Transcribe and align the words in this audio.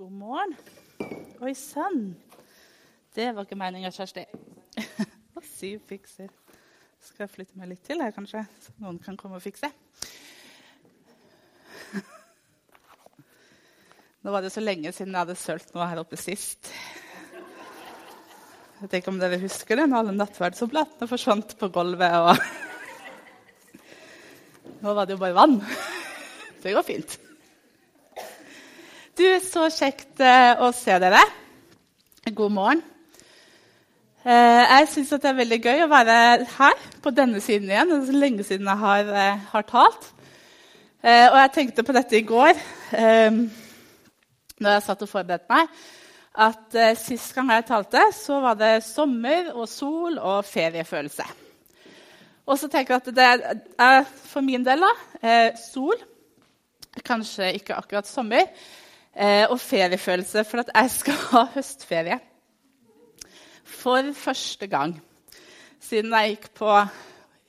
God 0.00 0.12
morgen. 0.16 0.54
Oi 1.44 1.50
sann. 1.52 2.14
Det 3.12 3.34
var 3.36 3.44
ikke 3.44 3.58
meninga, 3.60 3.90
Kjersti. 3.92 4.22
Syv 5.58 5.82
fikser. 5.90 6.30
Skal 7.04 7.26
jeg 7.26 7.32
flytte 7.34 7.60
meg 7.60 7.68
litt 7.74 7.84
til 7.84 8.00
her, 8.00 8.08
kanskje? 8.16 8.40
Så 8.64 8.72
noen 8.80 8.96
kan 9.04 9.12
komme 9.20 9.36
og 9.36 9.44
fikse. 9.44 9.68
Nå 14.24 14.32
var 14.32 14.40
det 14.40 14.54
så 14.56 14.64
lenge 14.64 14.88
siden 14.88 15.12
jeg 15.12 15.20
hadde 15.20 15.36
sølt 15.36 15.68
noe 15.76 15.92
her 15.92 16.00
oppe 16.00 16.16
sist. 16.16 16.72
Jeg 17.36 18.80
vet 18.80 19.00
ikke 19.02 19.12
om 19.12 19.20
dere 19.20 19.44
husker 19.44 19.84
det, 19.84 19.84
når 19.84 20.00
alle 20.00 20.16
nattverdsoblatene 20.16 21.12
forsvant 21.12 21.58
på 21.60 21.68
gulvet. 21.76 22.16
og... 22.24 22.40
Nå 24.80 24.88
var 24.96 25.04
det 25.04 25.20
jo 25.20 25.24
bare 25.28 25.42
vann. 25.44 25.60
Det 26.64 26.72
går 26.72 26.88
fint. 26.88 27.20
Så 29.50 29.64
kjekt 29.74 30.20
eh, 30.22 30.60
å 30.62 30.68
se 30.70 30.94
dere. 31.02 31.20
God 32.36 32.52
morgen. 32.54 32.80
Eh, 34.22 34.60
jeg 34.76 34.86
syns 34.92 35.08
det 35.10 35.26
er 35.26 35.38
veldig 35.40 35.56
gøy 35.64 35.80
å 35.82 35.88
være 35.90 36.18
her 36.52 36.82
på 37.02 37.10
denne 37.16 37.40
siden 37.42 37.72
igjen. 37.72 37.90
Det 37.90 37.96
er 37.96 38.04
så 38.06 38.20
lenge 38.20 38.44
siden 38.46 38.68
jeg 38.70 38.80
har, 38.84 39.08
eh, 39.10 39.40
har 39.50 39.64
talt. 39.66 40.06
Og 41.02 41.36
jeg 41.40 41.50
tenkte 41.54 41.82
på 41.82 41.94
dette 41.96 42.18
i 42.18 42.26
går 42.28 42.58
når 42.92 44.66
jeg 44.74 44.82
satt 44.84 45.04
og 45.06 45.08
forberedte 45.08 45.48
meg, 45.48 45.70
at 46.44 46.76
sist 47.00 47.32
gang 47.32 47.48
jeg 47.54 47.64
talte, 47.70 48.02
så 48.12 48.36
var 48.44 48.58
det 48.60 48.84
sommer 48.84 49.48
og 49.54 49.64
sol 49.72 50.18
og 50.18 50.44
feriefølelse. 50.44 51.24
Og 52.44 52.60
så 52.60 52.68
tenker 52.68 52.98
jeg 52.98 53.00
at 53.00 53.16
det 53.16 53.56
er 53.80 54.04
for 54.04 54.44
min 54.44 54.68
del 54.68 54.84
da, 54.84 54.92
sol. 55.56 55.96
Kanskje 57.00 57.54
ikke 57.56 57.80
akkurat 57.80 58.12
sommer 58.12 58.44
og 59.14 59.56
feriefølelse, 59.58 60.44
for 60.46 60.62
at 60.62 60.70
jeg 60.74 60.90
skal 60.94 61.16
ha 61.32 61.44
høstferie. 61.56 62.18
For 63.66 64.12
første 64.16 64.68
gang 64.70 64.94
siden 65.80 66.12
jeg 66.14 66.36
gikk 66.36 66.50
på 66.60 66.68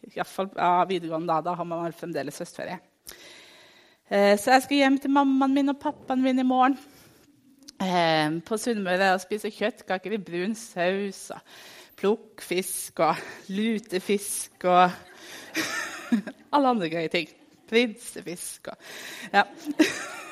i 0.02 0.24
fall, 0.26 0.50
ja, 0.56 0.86
videregående. 0.90 1.30
Da, 1.30 1.42
da 1.46 1.58
har 1.58 1.68
man 1.68 1.94
fremdeles 1.94 2.40
høstferie. 2.42 2.80
Eh, 4.12 4.38
så 4.40 4.56
jeg 4.56 4.66
skal 4.66 4.82
hjem 4.82 4.98
til 5.00 5.14
mammaen 5.14 5.54
min 5.56 5.74
og 5.74 5.80
pappaen 5.82 6.24
min 6.24 6.42
i 6.42 6.48
morgen. 6.48 6.78
Eh, 7.82 8.40
på 8.46 8.58
Sunnmøre 8.60 9.14
og 9.16 9.22
spise 9.24 9.54
kjøttkaker 9.54 10.18
i 10.18 10.24
brun 10.26 10.56
saus. 10.58 11.30
og 11.36 11.40
Plukkfisk 12.02 13.00
og 13.06 13.22
lutefisk 13.54 14.66
og 14.66 14.90
alle 16.54 16.74
andre 16.74 16.90
greie 16.90 17.14
ting. 17.14 17.30
Prinsefisk 17.70 18.74
og 18.74 18.78
Ja. 19.34 19.46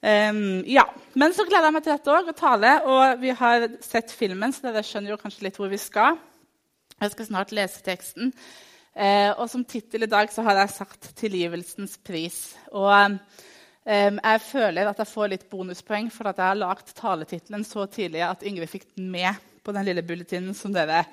Um, 0.00 0.62
ja. 0.66 0.86
Men 1.12 1.34
så 1.36 1.44
gleder 1.44 1.68
jeg 1.68 1.76
meg 1.76 1.84
til 1.84 1.94
dette 1.94 2.14
òg, 2.14 2.30
å 2.30 2.36
tale. 2.36 2.72
Og 2.88 3.20
vi 3.20 3.34
har 3.36 3.68
sett 3.84 4.12
filmen, 4.14 4.52
så 4.54 4.68
dere 4.68 4.84
skjønner 4.86 5.14
jo 5.14 5.20
kanskje 5.20 5.46
litt 5.48 5.60
hvor 5.60 5.70
vi 5.72 5.80
skal. 5.80 6.18
Jeg 7.00 7.14
skal 7.14 7.28
snart 7.28 7.54
lese 7.56 7.84
teksten. 7.84 8.32
Uh, 8.90 9.30
og 9.38 9.46
som 9.52 9.64
tittel 9.64 10.04
i 10.04 10.10
dag 10.10 10.32
så 10.32 10.42
har 10.44 10.58
jeg 10.58 10.74
sagt 10.74 11.12
'Tilgivelsens 11.16 11.98
pris'. 12.04 12.56
Og 12.72 12.90
um, 12.90 13.20
jeg 13.86 14.40
føler 14.44 14.88
at 14.88 14.98
jeg 14.98 15.12
får 15.12 15.30
litt 15.30 15.46
bonuspoeng 15.50 16.10
for 16.12 16.28
at 16.28 16.40
jeg 16.40 16.46
har 16.46 16.58
lagd 16.58 16.90
taletittelen 16.96 17.64
så 17.64 17.86
tidlig 17.86 18.24
at 18.26 18.42
Ingrid 18.42 18.68
fikk 18.68 18.90
den 18.96 19.10
med 19.10 19.38
på 19.64 19.72
den 19.72 19.86
lille 19.86 20.02
bulletinen 20.02 20.54
som 20.54 20.72
dere 20.74 21.04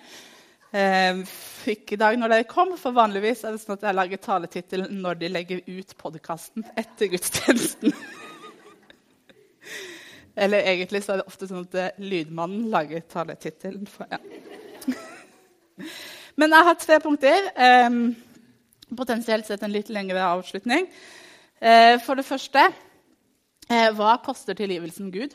um, 0.74 1.24
fikk 1.64 1.94
i 1.94 2.00
dag 2.02 2.18
når 2.20 2.34
dere 2.34 2.50
kom. 2.50 2.74
For 2.82 2.96
vanligvis 2.96 3.46
er 3.46 3.56
det 3.56 3.62
sånn 3.62 3.78
at 3.78 3.88
jeg 3.88 4.00
lager 4.00 4.24
taletittel 4.26 4.88
når 4.92 5.22
de 5.22 5.32
legger 5.32 5.62
ut 5.68 5.98
podkasten 6.02 6.66
etter 6.76 7.14
gudstjenesten. 7.14 7.94
Eller 10.38 10.68
egentlig 10.70 11.02
så 11.04 11.16
er 11.16 11.22
det 11.22 11.32
ofte 11.32 11.48
sånn 11.50 11.66
at 11.66 11.76
eh, 11.82 11.96
lydmannen 11.98 12.68
lager 12.70 13.02
taletittelen. 13.10 13.88
Ja. 14.12 14.20
Men 16.40 16.54
jeg 16.54 16.68
har 16.68 16.78
tre 16.78 17.00
punkter. 17.02 17.48
Um, 17.58 18.12
potensielt 18.98 19.50
sett 19.50 19.66
en 19.66 19.74
litt 19.74 19.90
lengre 19.90 20.22
avslutning. 20.22 20.86
Uh, 21.58 21.98
for 22.06 22.20
det 22.20 22.28
første 22.28 22.68
uh, 22.70 23.90
hva 23.98 24.14
koster 24.26 24.58
tilgivelsen 24.58 25.12
Gud? 25.14 25.34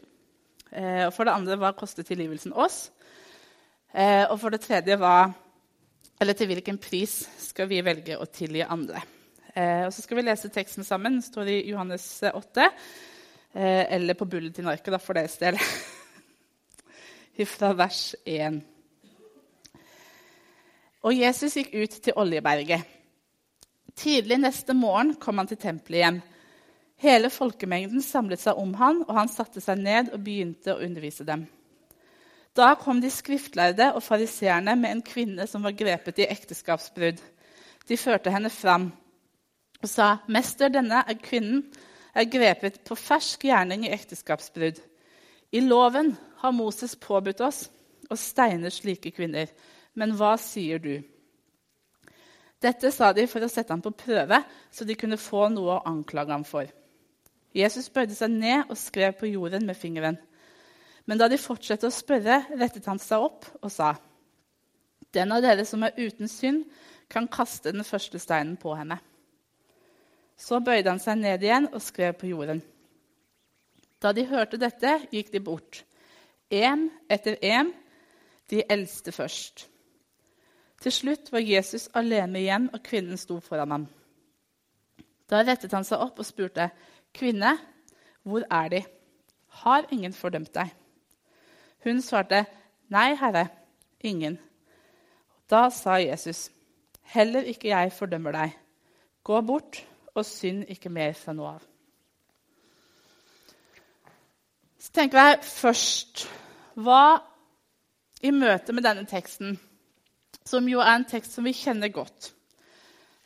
Og 0.73 1.11
for 1.13 1.29
det 1.29 1.35
andre 1.37 1.59
hva 1.61 1.75
koster 1.77 2.01
tilgivelsen 2.01 2.55
oss? 2.57 2.87
og 3.93 4.39
for 4.41 4.55
det 4.55 4.63
tredje 4.65 4.97
hva, 4.97 5.27
eller 6.17 6.33
til 6.33 6.49
hvilken 6.49 6.79
pris 6.81 7.19
skal 7.43 7.69
vi 7.69 7.83
velge 7.85 8.17
å 8.17 8.25
tilgi 8.25 8.63
andre? 8.65 9.03
og 9.53 9.93
så 9.93 10.01
skal 10.01 10.17
vi 10.17 10.25
lese 10.25 10.49
teksten 10.49 10.89
sammen. 10.89 11.19
Det 11.21 11.27
står 11.27 11.51
i 11.53 11.59
Johannes 11.69 12.07
8. 12.25 12.71
Eh, 13.53 13.95
eller 13.95 14.15
på 14.15 14.25
bulletinarket, 14.25 15.03
for 15.03 15.19
deres 15.19 15.37
del. 15.39 15.59
Fra 17.57 17.73
vers 17.77 18.15
1. 18.25 18.61
Og 21.03 21.17
Jesus 21.17 21.57
gikk 21.59 21.73
ut 21.75 21.97
til 22.05 22.17
Oljeberget. 22.17 22.85
Tidlig 23.99 24.39
neste 24.41 24.77
morgen 24.77 25.17
kom 25.21 25.41
han 25.41 25.51
til 25.51 25.61
tempelet 25.61 25.99
igjen. 25.99 26.21
Hele 27.03 27.33
folkemengden 27.35 28.05
samlet 28.05 28.41
seg 28.41 28.61
om 28.63 28.77
han, 28.79 29.03
og 29.09 29.17
han 29.17 29.33
satte 29.33 29.61
seg 29.61 29.83
ned 29.83 30.13
og 30.15 30.23
begynte 30.23 30.77
å 30.77 30.81
undervise 30.87 31.27
dem. 31.29 31.45
Da 32.57 32.73
kom 32.79 33.01
de 33.03 33.11
skriftlærde 33.11 33.91
og 33.97 34.05
fariseerne 34.05 34.77
med 34.79 34.97
en 34.97 35.05
kvinne 35.05 35.49
som 35.51 35.65
var 35.67 35.77
grepet 35.77 36.21
i 36.23 36.29
ekteskapsbrudd. 36.31 37.21
De 37.89 37.99
førte 37.99 38.33
henne 38.33 38.53
fram 38.53 38.93
og 39.83 39.89
sa, 39.91 40.23
'Mester, 40.29 40.69
denne 40.71 41.03
er 41.03 41.19
kvinnen 41.19 41.65
er 42.13 42.29
grepet 42.29 42.81
på 42.87 42.97
fersk 42.99 43.47
gjerning 43.49 43.87
i 43.87 43.93
ekteskapsbrudd. 43.95 44.81
I 45.53 45.61
loven 45.61 46.15
har 46.43 46.55
Moses 46.57 46.95
påbudt 46.97 47.41
oss 47.45 47.67
å 48.11 48.19
steine 48.19 48.71
slike 48.73 49.13
kvinner. 49.15 49.51
Men 49.95 50.15
hva 50.17 50.35
sier 50.41 50.81
du? 50.81 50.95
Dette 52.63 52.93
sa 52.95 53.11
de 53.13 53.27
for 53.27 53.43
å 53.43 53.51
sette 53.51 53.75
ham 53.75 53.83
på 53.83 53.95
prøve, 54.05 54.39
så 54.71 54.87
de 54.87 54.97
kunne 54.97 55.19
få 55.21 55.49
noe 55.51 55.77
å 55.77 55.85
anklage 55.89 56.33
ham 56.33 56.45
for. 56.47 56.69
Jesus 57.53 57.91
bøyde 57.93 58.15
seg 58.17 58.33
ned 58.33 58.71
og 58.71 58.79
skrev 58.81 59.17
på 59.19 59.29
jorden 59.29 59.67
med 59.69 59.77
fingeren. 59.77 60.17
Men 61.05 61.19
da 61.19 61.27
de 61.29 61.41
fortsatte 61.41 61.89
å 61.89 61.93
spørre, 61.93 62.45
rettet 62.55 62.87
han 62.89 63.01
seg 63.03 63.27
opp 63.27 63.49
og 63.61 63.73
sa.: 63.75 63.97
Den 65.13 65.35
av 65.35 65.43
dere 65.43 65.67
som 65.69 65.83
er 65.83 65.99
uten 65.99 66.31
synd, 66.31 66.65
kan 67.11 67.29
kaste 67.29 67.73
den 67.75 67.85
første 67.85 68.19
steinen 68.23 68.57
på 68.57 68.73
henne. 68.79 68.97
Så 70.43 70.59
bøyde 70.59 70.91
han 70.91 71.01
seg 71.03 71.21
ned 71.21 71.45
igjen 71.45 71.69
og 71.71 71.83
skrev 71.85 72.17
på 72.19 72.27
jorden. 72.33 72.63
Da 74.03 74.11
de 74.11 74.25
hørte 74.27 74.59
dette, 74.59 74.97
gikk 75.13 75.31
de 75.31 75.41
bort, 75.41 75.85
én 76.51 76.89
etter 77.11 77.39
én, 77.39 77.71
de 78.51 78.65
eldste 78.67 79.15
først. 79.15 79.69
Til 80.83 80.93
slutt 80.93 81.31
var 81.31 81.45
Jesus 81.47 81.87
alene 81.95 82.41
igjen, 82.43 82.67
og 82.75 82.83
kvinnen 82.83 83.21
sto 83.21 83.39
foran 83.41 83.71
ham. 83.71 83.85
Da 85.31 85.45
rettet 85.47 85.73
han 85.73 85.87
seg 85.87 86.03
opp 86.03 86.19
og 86.19 86.27
spurte, 86.27 86.71
'Kvinne, 87.15 87.59
hvor 88.23 88.43
er 88.51 88.69
De? 88.69 88.83
Har 89.63 89.87
ingen 89.93 90.13
fordømt 90.13 90.55
deg?' 90.55 90.75
Hun 91.85 92.03
svarte, 92.03 92.47
'Nei, 92.91 93.15
Herre, 93.15 93.49
ingen.' 94.01 94.41
Da 95.51 95.71
sa 95.71 96.01
Jesus, 96.03 96.51
'Heller 97.03 97.43
ikke 97.43 97.69
jeg 97.69 97.93
fordømmer 97.93 98.33
deg. 98.33 98.59
Gå 99.25 99.41
bort 99.41 99.87
og 100.15 100.27
synd 100.27 100.67
ikke 100.73 100.93
mer 100.93 101.15
fra 101.17 101.35
nå 101.37 101.47
av. 101.49 101.63
Så 104.83 104.91
tenker 104.97 105.21
jeg 105.21 105.43
først 105.47 106.25
hva 106.83 107.21
i 108.23 108.33
møte 108.35 108.75
med 108.75 108.85
denne 108.87 109.07
teksten, 109.09 109.57
som 110.47 110.67
jo 110.69 110.83
er 110.83 110.97
en 110.97 111.07
tekst 111.09 111.37
som 111.37 111.47
vi 111.47 111.55
kjenner 111.55 111.93
godt, 111.95 112.33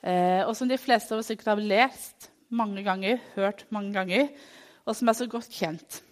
eh, 0.02 0.42
og 0.44 0.54
som 0.56 0.68
de 0.68 0.78
fleste 0.80 1.14
av 1.14 1.22
oss 1.22 1.30
sikkert 1.32 1.54
har 1.54 1.62
lest 1.64 2.30
mange 2.50 2.84
ganger, 2.84 3.20
hørt 3.34 3.64
mange 3.74 3.92
ganger, 3.96 4.28
og 4.84 4.96
som 4.96 5.08
er 5.08 5.18
så 5.18 5.26
godt 5.30 5.50
kjent. 5.52 6.02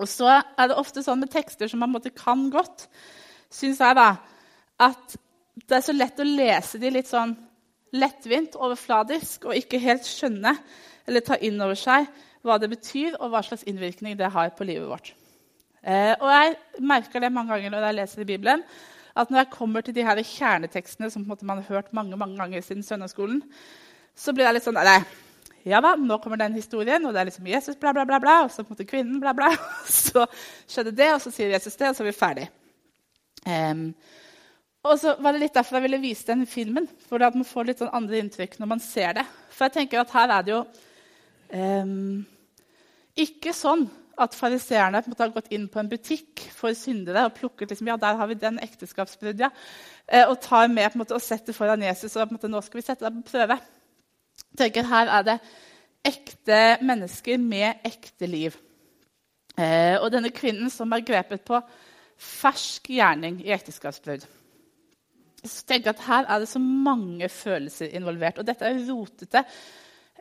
Og 0.00 0.08
så 0.10 0.30
er 0.40 0.68
det 0.68 0.78
ofte 0.80 1.04
sånn 1.04 1.20
med 1.22 1.30
tekster 1.30 1.70
som 1.70 1.84
man 1.84 1.92
måtte 1.92 2.10
kan 2.16 2.48
godt, 2.50 2.88
syns 3.52 3.82
jeg, 3.84 3.94
da, 3.94 4.16
at 4.82 5.18
det 5.54 5.76
er 5.76 5.84
så 5.86 5.94
lett 5.94 6.18
å 6.18 6.26
lese 6.26 6.80
de 6.82 6.90
litt 6.90 7.10
sånn 7.10 7.36
lettvint, 7.94 8.56
overfladisk 8.58 9.48
og 9.48 9.58
ikke 9.58 9.82
helt 9.82 10.06
skjønne 10.08 10.56
eller 11.06 11.24
ta 11.24 11.38
inn 11.40 11.60
over 11.62 11.78
seg 11.78 12.08
hva 12.44 12.58
det 12.60 12.68
betyr, 12.74 13.14
og 13.22 13.30
hva 13.32 13.40
slags 13.44 13.64
innvirkning 13.68 14.18
det 14.18 14.28
har 14.34 14.50
på 14.56 14.66
livet 14.68 14.88
vårt. 14.88 15.14
Eh, 15.80 16.12
og 16.18 16.28
Jeg 16.28 16.84
merker 16.84 17.20
det 17.20 17.32
mange 17.32 17.54
ganger 17.54 17.72
når 17.72 17.86
jeg 17.86 17.98
leser 17.98 18.24
i 18.24 18.28
Bibelen, 18.28 18.64
at 19.16 19.30
når 19.30 19.44
jeg 19.44 19.52
kommer 19.54 19.80
til 19.80 19.94
de 19.94 20.04
her 20.04 20.20
kjernetekstene 20.20 21.10
som 21.10 21.24
man 21.24 21.62
har 21.62 21.68
hørt 21.68 21.92
mange 21.92 22.16
mange 22.16 22.36
ganger 22.36 22.60
siden 22.60 22.82
søndagsskolen, 22.82 23.42
så 24.14 24.34
blir 24.34 24.44
jeg 24.44 24.58
litt 24.58 24.66
sånn 24.66 24.76
nei, 24.76 24.98
ja 25.64 25.80
da, 25.80 25.94
nå 25.96 26.18
kommer 26.20 26.36
den 26.36 26.56
historien, 26.58 27.04
og 27.06 27.14
det 27.14 27.22
er 27.22 27.30
liksom 27.30 27.46
Jesus, 27.48 27.78
bla, 27.80 27.94
bla, 27.96 28.04
bla, 28.04 28.18
bla, 28.20 28.34
og 28.44 28.50
så 28.52 28.62
på 28.62 28.72
en 28.72 28.76
måte 28.76 28.88
kvinnen, 28.88 29.20
bla, 29.20 29.32
bla. 29.32 29.48
Så 29.88 30.26
skjedde 30.68 30.92
det, 30.92 31.08
og 31.14 31.22
så 31.24 31.32
sier 31.32 31.54
Jesus 31.54 31.78
det, 31.80 31.88
og 31.88 31.96
så 31.96 32.04
er 32.04 32.10
vi 32.10 32.16
ferdig. 32.18 32.44
Um, 33.48 33.86
og 34.84 34.98
så 35.00 35.14
var 35.22 35.32
det 35.32 35.46
litt 35.46 35.56
derfor 35.56 35.78
jeg 35.78 35.86
ville 35.86 36.02
vise 36.02 36.28
den 36.28 36.44
filmen. 36.48 36.86
For 37.08 37.22
at 37.24 37.36
man 37.36 37.46
får 37.48 37.68
litt 37.68 37.80
sånn 37.80 37.94
andre 37.96 38.20
inntrykk 38.20 38.58
når 38.60 38.70
man 38.74 38.82
ser 38.84 39.16
det. 39.16 39.24
For 39.48 39.66
jeg 39.66 39.78
tenker 39.78 40.02
at 40.02 40.12
her 40.12 40.32
er 40.34 40.44
det 40.44 40.52
jo 40.52 40.62
um, 41.56 42.18
Ikke 43.24 43.54
sånn 43.56 43.86
at 44.20 44.36
fariseerne 44.36 45.00
har 45.02 45.32
gått 45.34 45.50
inn 45.54 45.64
på 45.70 45.80
en 45.80 45.88
butikk 45.90 46.44
for 46.54 46.76
syndere 46.78 47.24
og 47.26 47.34
plukket 47.38 47.72
liksom, 47.72 47.88
ja, 47.90 47.96
der 47.98 48.18
har 48.20 48.28
vi 48.30 48.36
den 48.38 48.60
ekteskapsbruddet, 48.62 49.50
eh, 50.06 50.28
og 50.28 50.36
tar 50.42 50.68
med 50.70 50.86
på 50.86 50.94
en 50.94 51.02
måte, 51.02 51.16
og 51.16 51.24
setter 51.24 51.56
foran 51.56 51.82
Jesus. 51.82 52.14
og 52.14 52.28
på 52.28 52.34
en 52.34 52.38
måte, 52.38 52.50
nå 52.52 52.60
skal 52.62 52.78
vi 52.78 52.84
sette 52.86 53.02
deg 53.02 53.16
på 53.18 53.32
prøve. 53.32 53.58
Jeg 54.52 54.60
tenker, 54.60 54.86
Her 54.86 55.10
er 55.16 55.26
det 55.26 55.38
ekte 56.04 56.60
mennesker 56.84 57.42
med 57.42 57.82
ekte 57.90 58.30
liv. 58.30 58.54
Eh, 59.58 59.98
og 59.98 60.12
denne 60.14 60.30
kvinnen 60.34 60.70
som 60.70 60.92
er 60.92 61.06
grepet 61.06 61.42
på 61.46 61.58
fersk 62.18 62.90
gjerning 62.94 63.40
i 63.42 63.52
ekteskapsbrudd. 63.54 64.26
Så 65.44 65.64
tenker 65.68 65.90
jeg 65.90 65.98
at 65.98 66.06
Her 66.08 66.28
er 66.28 66.42
det 66.42 66.50
så 66.50 66.60
mange 66.62 67.28
følelser 67.28 67.92
involvert. 67.96 68.40
Og 68.40 68.46
dette 68.48 68.66
er 68.66 68.80
rotete 68.88 69.44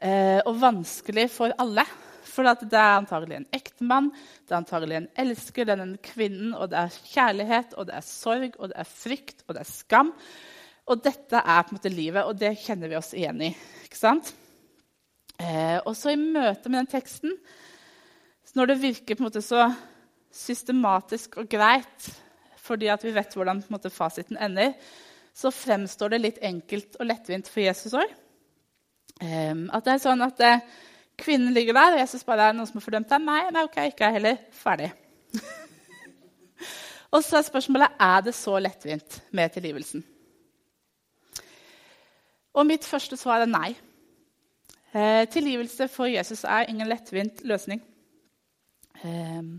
eh, 0.01 0.39
og 0.43 0.57
vanskelig 0.61 1.29
for 1.31 1.55
alle. 1.63 1.85
For 2.33 2.47
det 2.47 2.73
er 2.73 2.97
antagelig 2.97 3.37
en 3.37 3.49
ektemann, 3.53 4.07
det 4.47 4.55
er 4.55 4.61
antagelig 4.61 4.95
en 4.97 5.09
elsker, 5.21 5.67
det 5.67 5.73
er 5.75 5.81
den 5.83 5.97
kvinnen, 6.01 6.53
og 6.55 6.71
det 6.71 6.79
er 6.79 6.95
kjærlighet, 7.11 7.75
og 7.77 7.89
det 7.89 7.97
er 7.97 8.05
sorg, 8.07 8.55
og 8.57 8.71
det 8.71 8.79
er 8.79 8.89
frykt, 8.89 9.43
og 9.45 9.53
det 9.53 9.61
er 9.61 9.69
skam. 9.69 10.09
Og 10.89 11.03
dette 11.03 11.39
er 11.43 11.61
på 11.61 11.73
en 11.73 11.77
måte 11.77 11.91
livet, 11.93 12.23
og 12.23 12.39
det 12.39 12.55
kjenner 12.63 12.89
vi 12.89 12.97
oss 12.97 13.11
igjen 13.13 13.43
i. 13.43 13.51
ikke 13.85 13.99
sant? 13.99 14.33
Eh, 15.37 15.77
og 15.83 15.93
så 15.99 16.13
i 16.13 16.19
møte 16.19 16.71
med 16.71 16.81
den 16.81 16.91
teksten, 16.95 17.37
når 18.53 18.69
det 18.69 18.81
virker 18.81 19.17
på 19.17 19.23
en 19.23 19.29
måte 19.29 19.41
så 19.43 19.67
systematisk 20.33 21.39
og 21.41 21.49
greit 21.49 22.11
fordi 22.63 22.87
at 22.87 23.01
vi 23.03 23.11
vet 23.11 23.33
hvordan 23.35 23.59
måte, 23.73 23.89
fasiten 23.91 24.37
ender, 24.39 24.71
så 25.33 25.51
fremstår 25.51 26.13
det 26.13 26.21
litt 26.21 26.41
enkelt 26.45 26.99
og 26.99 27.07
lettvint 27.09 27.49
for 27.49 27.63
Jesus 27.63 27.95
òg. 27.97 28.09
Um, 29.21 29.67
at 29.73 29.85
det 29.85 29.95
er 29.95 30.03
sånn 30.03 30.21
at 30.25 30.41
uh, 30.45 30.61
kvinnen 31.19 31.53
ligger 31.55 31.77
der, 31.77 31.95
og 31.95 32.01
Jesus 32.03 32.25
bare 32.27 32.49
er 32.49 32.57
noen 32.57 32.69
som 32.69 32.79
har 32.79 32.85
fordømt 32.85 33.09
deg. 33.09 33.25
Nei, 33.25 33.39
nei, 33.53 33.65
ok, 33.65 33.79
ikke 33.89 34.07
jeg 34.07 34.17
heller. 34.17 34.39
Ferdig. 34.57 34.89
og 37.13 37.21
så 37.25 37.39
er 37.39 37.47
spørsmålet 37.49 37.97
er 38.07 38.25
det 38.27 38.35
så 38.37 38.57
lettvint 38.61 39.19
med 39.33 39.57
tilgivelsen. 39.57 40.05
Og 42.53 42.69
mitt 42.69 42.85
første 42.85 43.17
svar 43.17 43.41
er 43.41 43.49
nei. 43.49 43.73
Uh, 44.93 45.25
tilgivelse 45.33 45.89
for 45.89 46.11
Jesus 46.11 46.45
er 46.45 46.69
ingen 46.69 46.89
lettvint 46.89 47.41
løsning. 47.49 47.81
Um, 49.03 49.55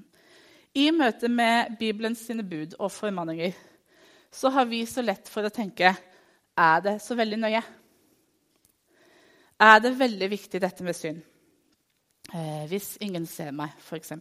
i 0.75 0.89
møte 0.95 1.29
med 1.31 1.75
Bibelens 1.79 2.23
sine 2.27 2.43
bud 2.47 2.77
og 2.79 2.93
formaninger 2.95 3.55
så 4.35 4.51
har 4.51 4.67
vi 4.67 4.83
så 4.87 5.03
lett 5.05 5.31
for 5.31 5.47
å 5.47 5.53
tenke 5.55 5.95
er 6.55 6.83
det 6.83 6.99
så 7.03 7.17
veldig 7.19 7.39
nøye? 7.43 7.63
Er 9.65 9.79
det 9.83 9.95
veldig 9.99 10.29
viktig, 10.31 10.61
dette 10.63 10.87
med 10.87 10.97
synd? 10.99 11.23
Eh, 12.35 12.65
hvis 12.71 12.97
ingen 13.05 13.27
ser 13.31 13.53
meg, 13.55 13.75
f.eks. 13.79 14.13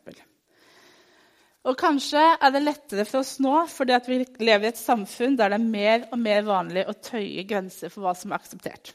Og 1.63 1.77
kanskje 1.79 2.21
er 2.35 2.51
det 2.51 2.61
lettere 2.61 3.05
for 3.07 3.23
oss 3.23 3.37
nå 3.41 3.53
fordi 3.71 3.97
vi 4.09 4.19
lever 4.43 4.67
i 4.67 4.71
et 4.73 4.79
samfunn 4.79 5.37
der 5.39 5.53
det 5.53 5.59
er 5.61 5.73
mer 5.77 6.07
og 6.09 6.19
mer 6.19 6.43
vanlig 6.45 6.83
å 6.89 6.97
tøye 6.97 7.45
grenser 7.47 7.93
for 7.93 8.03
hva 8.03 8.13
som 8.19 8.33
er 8.33 8.41
akseptert. 8.41 8.93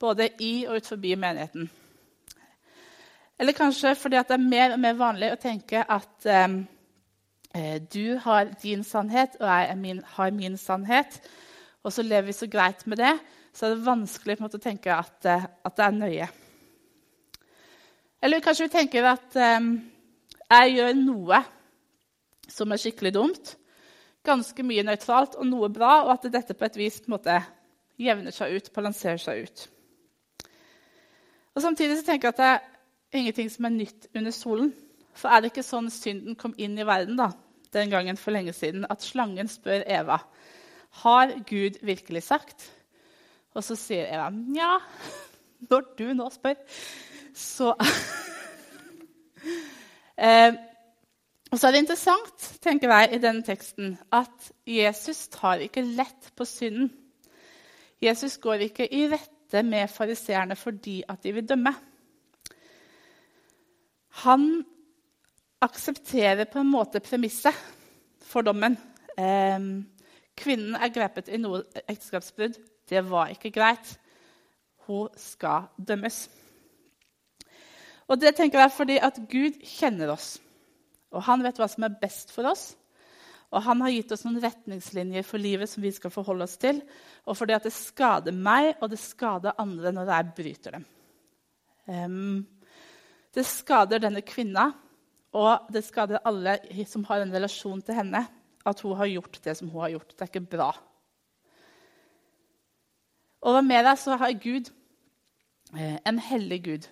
Både 0.00 0.28
i 0.42 0.66
og 0.66 0.80
ut 0.80 0.90
forbi 0.90 1.14
menigheten. 1.16 1.70
Eller 3.38 3.56
kanskje 3.56 3.94
fordi 3.96 4.18
det 4.18 4.34
er 4.34 4.48
mer 4.50 4.74
og 4.74 4.82
mer 4.82 4.98
vanlig 4.98 5.30
å 5.32 5.40
tenke 5.40 5.84
at 5.84 6.26
eh, 6.28 6.58
du 7.92 8.18
har 8.22 8.50
din 8.62 8.84
sannhet, 8.84 9.36
og 9.40 9.46
jeg 9.48 9.78
min, 9.78 10.02
har 10.16 10.30
min 10.30 10.56
sannhet. 10.56 11.20
Og 11.86 11.92
så 11.92 12.02
lever 12.02 12.26
vi 12.26 12.32
så 12.32 12.48
greit 12.50 12.86
med 12.86 12.98
det, 12.98 13.12
så 13.54 13.66
er 13.66 13.74
det 13.74 13.86
vanskelig 13.86 14.36
måte, 14.40 14.58
å 14.58 14.62
tenke 14.62 14.90
at, 14.92 15.16
eh, 15.24 15.44
at, 15.64 15.76
det 15.76 15.84
er 15.84 15.94
nøye. 15.94 16.26
Eller 18.22 18.42
kanskje 18.42 18.66
vi 18.66 18.72
tenker 18.74 19.06
at 19.06 19.36
um, 19.60 19.70
jeg 20.50 20.74
gjør 20.74 20.98
noe 20.98 21.38
som 22.50 22.72
er 22.72 22.80
skikkelig 22.82 23.12
dumt. 23.14 23.52
Ganske 24.26 24.66
mye 24.66 24.84
nøytralt 24.86 25.38
og 25.38 25.46
noe 25.46 25.70
bra, 25.70 26.00
og 26.04 26.16
at 26.16 26.26
dette 26.32 26.56
på 26.58 26.66
et 26.66 26.78
vis 26.80 26.98
på 27.04 27.14
måte, 27.14 27.38
jevner 28.02 28.34
seg 28.34 28.56
ut, 28.58 28.72
balanserer 28.74 29.22
seg 29.22 29.46
ut. 29.46 29.66
Og 31.54 31.62
Samtidig 31.64 32.00
så 32.00 32.10
tenker 32.10 32.28
jeg 32.28 32.34
at 32.34 32.42
det 32.42 32.50
er 32.50 33.20
ingenting 33.22 33.48
som 33.52 33.68
er 33.68 33.76
nytt 33.78 34.10
under 34.12 34.34
solen. 34.34 34.74
For 35.16 35.32
er 35.32 35.40
det 35.40 35.54
ikke 35.54 35.64
sånn 35.64 35.88
synden 35.92 36.36
kom 36.36 36.52
inn 36.60 36.76
i 36.76 36.84
verden 36.84 37.16
da, 37.16 37.30
den 37.74 37.90
gangen 37.90 38.16
for 38.16 38.34
lenge 38.34 38.52
siden, 38.52 38.86
at 38.90 39.02
slangen 39.02 39.48
spør 39.48 39.84
Eva 39.86 40.18
har 41.02 41.32
Gud 41.48 41.78
virkelig 41.82 42.22
sagt? 42.22 42.70
Og 43.56 43.64
så 43.64 43.76
sier 43.78 44.10
Eva 44.12 44.28
nja, 44.32 44.76
når 45.70 45.92
du 45.98 46.06
nå 46.16 46.28
spør, 46.32 46.58
så 47.36 47.74
eh, 50.26 50.52
Og 51.52 51.60
så 51.60 51.68
er 51.68 51.76
det 51.76 51.84
interessant 51.84 52.46
tenker 52.64 52.90
jeg, 52.90 53.14
i 53.14 53.22
denne 53.22 53.44
teksten 53.46 53.94
at 54.12 54.50
Jesus 54.66 55.28
tar 55.32 55.62
ikke 55.62 55.84
lett 55.86 56.32
på 56.36 56.44
synden. 56.44 56.90
Jesus 58.02 58.36
går 58.42 58.66
ikke 58.66 58.88
i 58.92 59.06
rette 59.08 59.62
med 59.62 59.88
fariseerne 59.88 60.56
fordi 60.58 61.02
at 61.08 61.22
de 61.22 61.32
vil 61.32 61.48
dømme. 61.48 61.72
Han 64.24 64.64
aksepterer 65.64 66.48
på 66.50 66.60
en 66.60 66.70
måte 66.70 67.00
premisset 67.04 67.56
for 68.26 68.46
dommen. 68.46 68.76
Kvinnen 70.36 70.76
er 70.76 70.92
grepet 70.92 71.30
i 71.32 71.40
noe 71.40 71.62
ekteskapsbrudd. 71.86 72.58
Det 72.86 73.02
var 73.08 73.32
ikke 73.32 73.54
greit. 73.54 73.94
Hun 74.86 75.08
skal 75.18 75.70
dømmes. 75.76 76.26
Og 78.06 78.20
Det 78.20 78.36
tenker 78.36 78.60
jeg 78.62 78.74
fordi 78.76 78.98
at 79.02 79.16
Gud 79.30 79.56
kjenner 79.66 80.12
oss, 80.14 80.36
og 81.10 81.24
han 81.26 81.42
vet 81.42 81.56
hva 81.58 81.66
som 81.70 81.86
er 81.86 81.96
best 81.98 82.30
for 82.34 82.46
oss. 82.46 82.76
Og 83.54 83.62
han 83.62 83.80
har 83.82 83.92
gitt 83.94 84.12
oss 84.12 84.24
noen 84.26 84.42
retningslinjer 84.42 85.24
for 85.26 85.42
livet 85.42 85.70
som 85.70 85.82
vi 85.82 85.92
skal 85.94 86.12
forholde 86.12 86.46
oss 86.46 86.56
til. 86.60 86.80
Og 87.26 87.38
fordi 87.38 87.54
at 87.56 87.66
det 87.66 87.72
skader 87.74 88.34
meg, 88.34 88.74
og 88.82 88.90
det 88.90 88.98
skader 89.00 89.58
andre 89.62 89.92
når 89.94 90.10
jeg 90.12 90.32
bryter 90.38 90.76
dem. 90.76 90.86
Um, 91.86 92.40
det 93.34 93.46
skader 93.46 94.02
denne 94.02 94.24
kvinna, 94.26 94.72
og 95.34 95.70
det 95.72 95.84
skader 95.84 96.22
alle 96.24 96.58
som 96.88 97.04
har 97.08 97.22
en 97.22 97.32
relasjon 97.34 97.82
til 97.82 97.98
henne, 97.98 98.22
at 98.66 98.80
hun 98.82 98.96
har 98.98 99.10
gjort 99.10 99.38
det 99.44 99.56
som 99.58 99.70
hun 99.70 99.82
har 99.84 99.94
gjort. 99.94 100.12
Det 100.14 100.22
er 100.24 100.30
ikke 100.30 100.50
bra. 100.56 100.70
Over 103.46 103.62
deg 103.62 103.98
så 103.98 104.16
har 104.18 104.32
Gud, 104.42 104.72
eh, 105.76 105.98
en 106.04 106.18
hellig 106.18 106.64
Gud, 106.64 106.88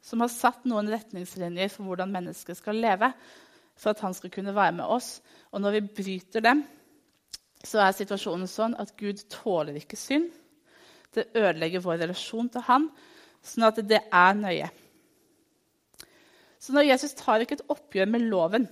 som 0.00 0.20
har 0.20 0.28
satt 0.32 0.64
noen 0.64 0.88
retningslinjer 0.88 1.68
for 1.68 1.84
hvordan 1.84 2.12
mennesker 2.12 2.54
skal 2.54 2.80
leve, 2.80 3.12
for 3.76 3.90
at 3.90 4.00
han 4.00 4.14
skal 4.14 4.30
kunne 4.30 4.54
være 4.54 4.72
med 4.80 4.84
oss. 4.84 5.20
Og 5.52 5.60
når 5.60 5.70
vi 5.76 5.88
bryter 6.00 6.40
dem, 6.40 6.64
så 7.64 7.82
er 7.82 7.92
situasjonen 7.92 8.48
sånn 8.48 8.76
at 8.78 8.96
Gud 8.96 9.20
tåler 9.30 9.76
ikke 9.76 9.98
synd. 9.98 10.30
Det 11.14 11.30
ødelegger 11.34 11.82
vår 11.82 12.04
relasjon 12.04 12.48
til 12.52 12.64
han, 12.68 12.88
sånn 13.42 13.68
at 13.68 13.80
det 13.88 14.00
er 14.12 14.38
nøye. 14.38 14.70
Så 16.58 16.74
når 16.74 16.88
Jesus 16.90 17.14
tar 17.18 17.42
ikke 17.42 17.58
et 17.58 17.68
oppgjør 17.70 18.10
med 18.10 18.26
loven 18.30 18.66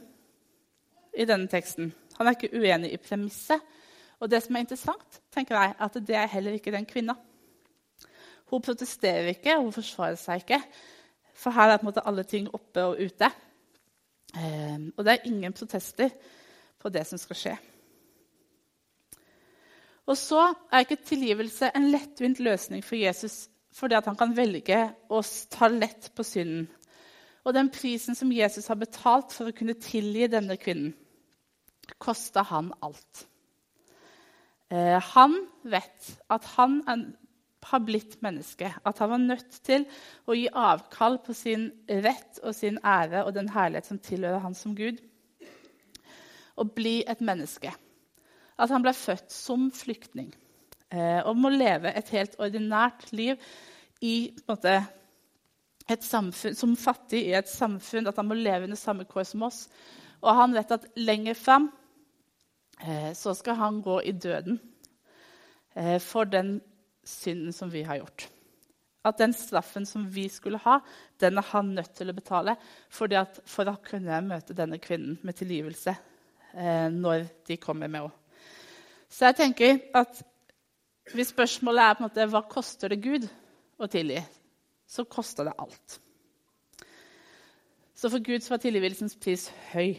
i 1.17 1.27
denne 1.29 1.49
teksten 1.51 1.93
Han 2.17 2.27
er 2.27 2.37
ikke 2.37 2.57
uenig 2.57 2.93
i 2.93 3.01
premisset. 3.01 3.61
Og 4.21 4.31
det 4.33 4.41
som 4.43 4.57
er 4.57 4.63
interessant, 4.65 5.19
tenker 5.35 5.59
jeg, 5.59 5.75
er 5.75 5.85
at 5.85 5.99
det 6.09 6.17
er 6.17 6.31
heller 6.33 6.55
ikke 6.57 6.73
den 6.73 6.87
kvinna. 6.89 7.13
Hun 8.49 8.63
protesterer 8.65 9.35
ikke, 9.35 9.59
hun 9.61 9.75
forsvarer 9.75 10.17
seg 10.17 10.41
ikke. 10.41 10.61
For 11.37 11.53
her 11.53 11.75
er 11.75 11.77
på 11.77 11.85
en 11.85 11.91
måte 11.91 12.05
alle 12.09 12.25
ting 12.25 12.49
oppe 12.57 12.85
og 12.89 13.03
ute. 13.03 13.29
Um, 14.33 14.89
og 14.97 15.05
det 15.05 15.13
er 15.13 15.29
ingen 15.29 15.53
protester 15.53 16.15
på 16.81 16.89
det 16.93 17.05
som 17.09 17.21
skal 17.21 17.41
skje. 17.43 17.55
Og 20.07 20.17
så 20.17 20.41
er 20.71 20.87
ikke 20.87 21.03
tilgivelse 21.05 21.69
en 21.75 21.91
lettvint 21.93 22.41
løsning 22.41 22.85
for 22.85 22.97
Jesus 22.97 23.47
fordi 23.77 23.99
han 24.01 24.17
kan 24.17 24.33
velge 24.33 24.79
å 25.13 25.19
ta 25.53 25.69
lett 25.69 26.09
på 26.17 26.25
synden 26.25 26.65
og 27.47 27.55
den 27.55 27.71
prisen 27.71 28.19
som 28.19 28.33
Jesus 28.35 28.67
har 28.67 28.79
betalt 28.81 29.35
for 29.35 29.49
å 29.51 29.55
kunne 29.55 29.79
tilgi 29.79 30.27
denne 30.33 30.59
kvinnen, 30.59 30.95
kosta 32.03 32.43
han 32.49 32.73
alt. 32.83 33.27
Eh, 34.75 34.99
han 35.15 35.37
vet 35.63 36.09
at 36.33 36.49
han 36.57 36.81
er, 36.91 37.05
har 37.67 37.83
blitt 37.87 38.19
menneske, 38.23 38.73
at 38.83 38.99
han 39.03 39.13
var 39.13 39.23
nødt 39.23 39.61
til 39.67 39.87
å 40.27 40.35
gi 40.35 40.49
avkall 40.51 41.21
på 41.23 41.35
sin 41.35 41.69
rett 41.87 42.41
og 42.43 42.55
sin 42.55 42.81
ære 42.83 43.23
og 43.27 43.35
den 43.35 43.51
herlighet 43.55 43.91
som 43.91 44.03
tilhører 44.03 44.43
han 44.43 44.59
som 44.59 44.75
Gud, 44.79 44.99
og 46.57 46.75
bli 46.75 47.01
et 47.07 47.23
menneske. 47.23 47.71
At 48.59 48.73
han 48.73 48.83
ble 48.83 48.95
født 48.97 49.31
som 49.35 49.69
flyktning 49.75 50.31
eh, 50.91 51.23
og 51.23 51.37
må 51.39 51.51
leve 51.53 51.93
et 51.95 52.11
helt 52.15 52.39
ordinært 52.43 53.11
liv 53.13 53.39
i 54.03 54.33
på 54.35 54.47
en 54.47 54.55
måte, 54.55 54.79
samfunn, 56.03 56.55
som 56.59 56.77
fattig 56.77 57.23
i 57.29 57.35
et 57.39 57.51
samfunn, 57.51 58.09
at 58.09 58.17
han 58.19 58.29
må 58.29 58.37
leve 58.39 58.67
under 58.67 58.79
samme 58.79 59.07
kår 59.09 59.29
som 59.31 59.45
oss. 59.47 59.67
Og 60.23 60.33
han 60.35 60.55
vet 60.57 60.73
at 60.75 60.87
lenger 60.99 61.37
fram 61.39 61.69
eh, 62.83 63.13
så 63.15 63.35
skal 63.37 63.59
han 63.61 63.83
gå 63.85 64.01
i 64.03 64.13
døden 64.13 64.59
eh, 65.75 65.99
for 66.03 66.25
den 66.25 66.59
synden 67.07 67.53
som 67.55 67.71
vi 67.71 67.85
har 67.87 68.01
gjort. 68.01 68.29
At 69.07 69.21
den 69.23 69.33
straffen 69.39 69.87
som 69.87 70.09
vi 70.11 70.27
skulle 70.29 70.59
ha, 70.65 70.81
den 71.23 71.39
er 71.39 71.51
han 71.53 71.75
nødt 71.77 71.95
til 71.95 72.11
å 72.11 72.17
betale 72.17 72.57
at, 72.57 73.41
for 73.47 73.71
å 73.71 73.77
kunne 73.87 74.23
møte 74.27 74.57
denne 74.57 74.81
kvinnen 74.83 75.21
med 75.23 75.39
tilgivelse 75.39 75.95
eh, 76.57 76.89
når 76.91 77.29
de 77.47 77.61
kommer 77.63 77.87
med 77.87 78.09
henne. 78.09 78.23
Så 79.07 79.29
jeg 79.29 79.37
tenker 79.39 79.79
at 79.95 80.19
hvis 81.15 81.31
spørsmålet 81.31 81.85
er 81.85 81.95
på 81.95 82.03
en 82.03 82.09
måte, 82.09 82.27
hva 82.33 82.43
koster 82.51 82.91
det 82.91 82.99
Gud 83.05 83.29
å 83.79 83.87
tilgi, 83.91 84.19
så 84.87 85.05
koster 85.05 85.49
det 85.49 85.57
alt. 85.59 86.01
Så 87.97 88.11
for 88.13 88.23
Gud 88.23 88.45
så 88.45 88.55
var 88.55 88.61
tilgivelsens 88.63 89.17
pris 89.17 89.49
høy. 89.73 89.97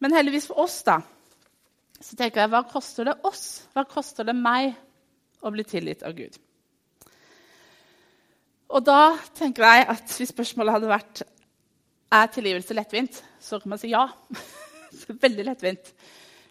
Men 0.00 0.14
heldigvis 0.14 0.46
for 0.48 0.60
oss, 0.64 0.82
da, 0.84 1.00
så 2.00 2.16
tenker 2.16 2.42
jeg 2.42 2.52
hva 2.52 2.62
koster 2.68 3.08
det 3.10 3.18
oss? 3.28 3.66
Hva 3.74 3.84
koster 3.88 4.24
det 4.28 4.36
meg 4.36 4.72
å 5.44 5.52
bli 5.52 5.64
tilgitt 5.68 6.04
av 6.06 6.16
Gud? 6.16 6.38
Og 8.70 8.84
da 8.86 9.16
tenker 9.34 9.66
jeg 9.66 9.86
at 9.96 10.16
hvis 10.16 10.32
spørsmålet 10.32 10.76
hadde 10.76 10.92
vært 10.92 11.22
er 12.10 12.32
tilgivelse 12.34 12.74
lettvint, 12.74 13.20
så 13.40 13.58
kan 13.58 13.72
man 13.72 13.80
si 13.80 13.92
ja. 13.92 14.06
Veldig 15.24 15.44
lettvint. 15.46 15.92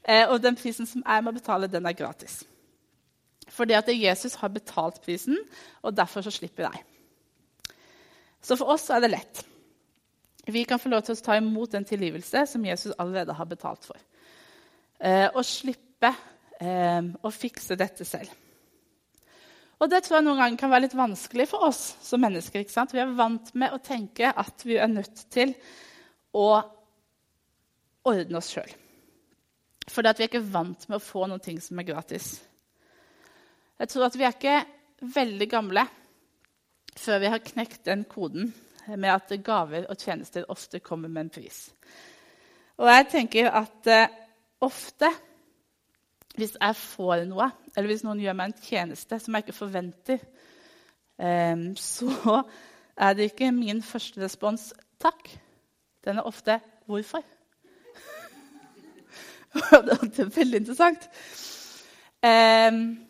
Eh, 0.04 0.26
og 0.30 0.40
den 0.44 0.56
prisen 0.56 0.88
som 0.88 1.04
jeg 1.06 1.24
må 1.24 1.34
betale, 1.36 1.68
den 1.68 1.86
er 1.86 1.98
gratis. 1.98 2.42
Fordi 3.60 3.76
at 3.76 3.92
Jesus 3.92 4.38
har 4.40 4.54
betalt 4.56 5.02
prisen, 5.04 5.38
og 5.84 5.98
derfor 5.98 6.24
så 6.24 6.32
slipper 6.32 6.70
jeg. 6.70 6.84
Så 8.42 8.56
for 8.56 8.72
oss 8.72 8.88
er 8.90 9.04
det 9.04 9.12
lett. 9.12 9.42
Vi 10.48 10.64
kan 10.64 10.80
få 10.80 10.90
lov 10.90 11.04
til 11.06 11.18
å 11.18 11.24
ta 11.24 11.36
imot 11.38 11.76
den 11.76 11.86
tilgivelse 11.86 12.46
som 12.48 12.66
Jesus 12.66 12.96
allerede 12.98 13.36
har 13.36 13.50
betalt 13.50 13.84
for. 13.86 14.00
Eh, 15.00 15.28
og 15.28 15.44
slippe 15.46 16.14
eh, 16.60 17.04
å 17.04 17.32
fikse 17.36 17.78
dette 17.80 18.08
selv. 18.08 18.32
Og 19.80 19.88
det 19.92 20.02
tror 20.04 20.18
jeg 20.18 20.26
noen 20.28 20.42
ganger 20.42 20.60
kan 20.60 20.72
være 20.74 20.88
litt 20.88 20.98
vanskelig 20.98 21.46
for 21.52 21.70
oss 21.70 21.84
som 22.04 22.20
mennesker. 22.24 22.64
ikke 22.64 22.74
sant? 22.74 22.96
Vi 22.96 23.00
er 23.00 23.16
vant 23.16 23.54
med 23.56 23.76
å 23.76 23.84
tenke 23.84 24.32
at 24.32 24.66
vi 24.68 24.76
er 24.76 24.92
nødt 24.92 25.24
til 25.32 25.54
å 26.36 26.50
ordne 28.10 28.42
oss 28.42 28.52
sjøl. 28.56 28.74
Fordi 29.90 30.12
vi 30.18 30.26
er 30.26 30.32
ikke 30.32 30.52
vant 30.52 30.84
med 30.90 31.00
å 31.00 31.04
få 31.04 31.28
noen 31.28 31.44
ting 31.44 31.62
som 31.64 31.80
er 31.80 31.88
gratis. 31.88 32.34
Jeg 33.80 33.90
tror 33.90 34.10
at 34.10 34.18
vi 34.18 34.26
er 34.28 34.36
ikke 34.36 34.58
veldig 35.16 35.48
gamle 35.50 35.86
før 37.00 37.22
vi 37.24 37.32
har 37.32 37.46
knekt 37.46 37.86
den 37.88 38.04
koden 38.10 38.52
med 38.90 39.10
at 39.14 39.32
gaver 39.46 39.86
og 39.88 39.98
tjenester 40.02 40.48
ofte 40.52 40.82
kommer 40.84 41.08
med 41.08 41.28
en 41.28 41.32
pris. 41.32 41.70
Og 42.80 42.90
jeg 42.90 43.08
tenker 43.12 43.50
at 43.56 43.88
uh, 43.88 44.18
ofte 44.68 45.12
hvis 46.40 46.56
jeg 46.56 46.76
får 46.76 47.26
noe, 47.28 47.50
eller 47.76 47.92
hvis 47.92 48.04
noen 48.06 48.22
gjør 48.24 48.36
meg 48.38 48.52
en 48.52 48.62
tjeneste 48.64 49.20
som 49.20 49.36
jeg 49.36 49.46
ikke 49.46 49.58
forventer, 49.58 50.22
um, 51.20 51.66
så 51.76 52.44
er 53.00 53.16
det 53.16 53.32
ikke 53.32 53.52
min 53.56 53.82
første 53.84 54.22
respons 54.24 54.74
'takk'. 55.00 55.38
Den 56.06 56.18
er 56.18 56.28
ofte 56.28 56.60
'hvorfor'? 56.88 57.24
det 60.16 60.20
er 60.20 60.36
veldig 60.36 60.58
interessant. 60.58 61.10
Um, 62.24 63.09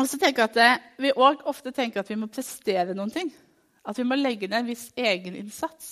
og 0.00 0.08
så 0.08 0.18
tenker 0.18 0.46
jeg 0.46 0.50
at 0.66 0.86
Vi 1.00 1.12
òg 1.12 1.44
ofte 1.50 1.72
tenker 1.76 2.00
at 2.00 2.08
vi 2.08 2.16
må 2.18 2.30
prestere 2.32 2.96
noen 2.96 3.12
ting. 3.12 3.30
At 3.84 3.98
vi 3.98 4.06
må 4.06 4.16
legge 4.16 4.48
ned 4.48 4.62
en 4.62 4.70
viss 4.70 4.88
egeninnsats. 4.96 5.90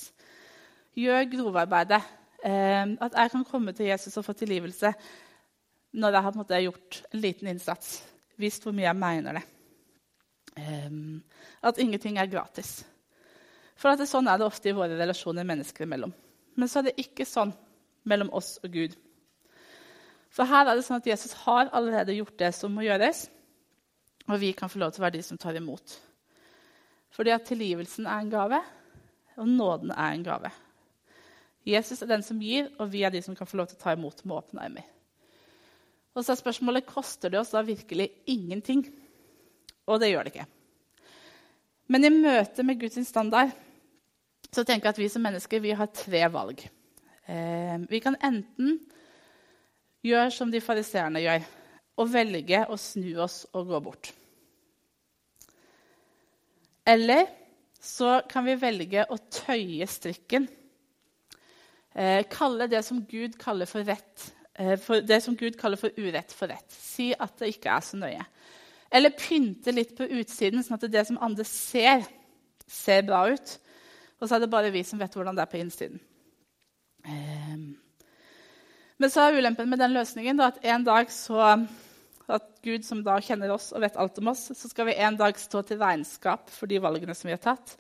Gjør 0.98 1.28
grovarbeidet. 1.32 2.00
Eh, 2.44 2.94
at 3.04 3.16
jeg 3.16 3.32
kan 3.32 3.44
komme 3.44 3.74
til 3.74 3.90
Jesus 3.90 4.16
og 4.16 4.24
få 4.26 4.34
tilgivelse 4.38 4.92
når 5.98 6.14
jeg 6.14 6.22
har 6.22 6.36
måte, 6.36 6.60
gjort 6.62 6.98
en 7.12 7.20
liten 7.20 7.48
innsats. 7.50 8.02
Visst 8.38 8.64
hvor 8.64 8.74
mye 8.76 8.86
jeg 8.86 8.98
mener 8.98 9.38
det. 9.38 9.44
Eh, 10.60 10.98
at 11.68 11.80
ingenting 11.82 12.18
er 12.18 12.30
gratis. 12.30 12.82
For 13.78 13.94
det, 13.94 14.08
Sånn 14.10 14.28
er 14.28 14.38
det 14.38 14.46
ofte 14.46 14.70
i 14.70 14.76
våre 14.76 14.98
relasjoner 14.98 15.46
mennesker 15.46 15.86
imellom. 15.86 16.12
Men 16.58 16.70
så 16.70 16.80
er 16.80 16.88
det 16.88 17.00
ikke 17.04 17.26
sånn 17.28 17.52
mellom 18.08 18.32
oss 18.34 18.56
og 18.64 18.72
Gud. 18.74 18.96
For 20.34 20.48
her 20.48 20.66
er 20.66 20.76
det 20.76 20.84
sånn 20.86 21.00
at 21.00 21.08
Jesus 21.08 21.34
har 21.44 21.70
allerede 21.76 22.16
gjort 22.16 22.38
det 22.40 22.50
som 22.56 22.74
må 22.74 22.84
gjøres, 22.84 23.28
og 24.28 24.40
vi 24.40 24.52
kan 24.52 24.70
få 24.70 24.80
lov 24.82 24.92
til 24.92 25.02
å 25.02 25.06
være 25.06 25.16
de 25.18 25.25
som 25.25 25.40
tar 25.40 25.56
imot. 25.56 25.97
Fordi 27.16 27.32
at 27.32 27.47
tilgivelsen 27.49 28.06
er 28.06 28.23
en 28.23 28.32
gave, 28.32 28.61
og 29.38 29.49
nåden 29.49 29.90
er 29.94 30.12
en 30.12 30.25
gave. 30.26 30.50
Jesus 31.68 32.02
er 32.02 32.11
den 32.11 32.23
som 32.25 32.40
gir, 32.40 32.68
og 32.78 32.92
vi 32.92 33.02
er 33.04 33.12
de 33.12 33.23
som 33.25 33.37
kan 33.37 33.49
få 33.49 33.58
lov 33.61 33.70
til 33.70 33.78
å 33.78 33.82
ta 33.82 33.94
imot 33.97 34.23
med 34.25 34.37
åpne 34.38 34.64
armer. 34.64 34.87
Og 36.16 36.25
så 36.25 36.32
er 36.32 36.40
spørsmålet 36.40 36.88
koster 36.88 37.30
det 37.30 37.40
oss 37.40 37.52
da 37.54 37.62
virkelig 37.62 38.08
ingenting. 38.26 38.82
Og 39.87 40.00
det 40.00 40.11
gjør 40.11 40.26
det 40.26 40.35
ikke. 40.35 40.49
Men 41.88 42.04
i 42.04 42.12
møte 42.12 42.64
med 42.66 42.80
Guds 42.80 42.99
standard 43.08 43.54
så 44.49 44.64
tenker 44.64 44.88
jeg 44.88 44.97
at 44.97 45.00
vi 45.00 45.08
som 45.12 45.25
mennesker 45.25 45.62
vi 45.62 45.76
har 45.76 45.92
tre 45.92 46.25
valg. 46.32 46.64
Eh, 47.28 47.76
vi 47.88 48.00
kan 48.00 48.16
enten 48.25 48.78
gjøre 50.04 50.32
som 50.32 50.50
de 50.52 50.62
fariseerne 50.64 51.20
gjør, 51.20 51.44
og 51.99 52.12
velge 52.12 52.64
å 52.70 52.78
snu 52.80 53.11
oss 53.20 53.42
og 53.52 53.68
gå 53.68 53.80
bort. 53.85 54.12
Eller 56.88 57.26
så 57.80 58.23
kan 58.30 58.47
vi 58.47 58.57
velge 58.59 59.04
å 59.12 59.18
tøye 59.30 59.87
strikken. 59.90 60.49
Eh, 61.95 62.23
kalle 62.30 62.68
det 62.71 62.80
som 62.87 63.02
Gud 63.07 63.37
kaller 63.40 63.68
for 63.68 63.85
rett, 63.85 64.30
eh, 64.54 64.76
for 64.80 65.04
det 65.04 65.21
som 65.23 65.37
Gud 65.37 65.59
kaller 65.61 65.76
for 65.80 65.92
urett, 65.99 66.33
for 66.33 66.49
rett. 66.49 66.71
Si 66.73 67.12
at 67.12 67.37
det 67.38 67.52
ikke 67.52 67.75
er 67.75 67.85
så 67.85 68.00
nøye. 68.00 68.25
Eller 68.90 69.16
pynte 69.18 69.75
litt 69.75 69.95
på 69.99 70.09
utsiden, 70.09 70.62
sånn 70.64 70.78
at 70.78 70.87
det 70.90 71.04
som 71.07 71.21
andre 71.21 71.45
ser, 71.45 72.07
ser 72.66 73.02
bra 73.04 73.26
ut. 73.28 73.59
Og 74.18 74.28
så 74.28 74.37
er 74.37 74.40
det 74.40 74.50
bare 74.50 74.73
vi 74.73 74.83
som 74.83 74.99
vet 74.99 75.12
hvordan 75.14 75.37
det 75.37 75.45
er 75.45 75.52
på 75.52 75.61
innsiden. 75.61 76.00
Eh, 77.04 77.59
men 78.99 79.12
så 79.12 79.28
er 79.28 79.37
ulempen 79.38 79.68
med 79.71 79.78
den 79.78 79.95
løsningen 79.95 80.40
da, 80.40 80.49
at 80.50 80.64
en 80.64 80.87
dag 80.87 81.12
så 81.12 81.42
at 82.28 82.49
Gud, 82.64 82.85
som 82.85 83.00
da 83.04 83.16
kjenner 83.25 83.52
oss 83.54 83.70
og 83.73 83.82
vet 83.85 83.97
alt 84.00 84.18
om 84.20 84.30
oss, 84.35 84.50
så 84.54 84.68
skal 84.68 84.90
vi 84.90 84.99
en 85.00 85.16
dag 85.16 85.38
stå 85.40 85.62
til 85.64 85.80
regnskap 85.80 86.52
for 86.52 86.70
de 86.70 86.80
valgene 86.82 87.16
som 87.16 87.30
vi 87.30 87.35
har 87.37 87.42
tatt, 87.42 87.76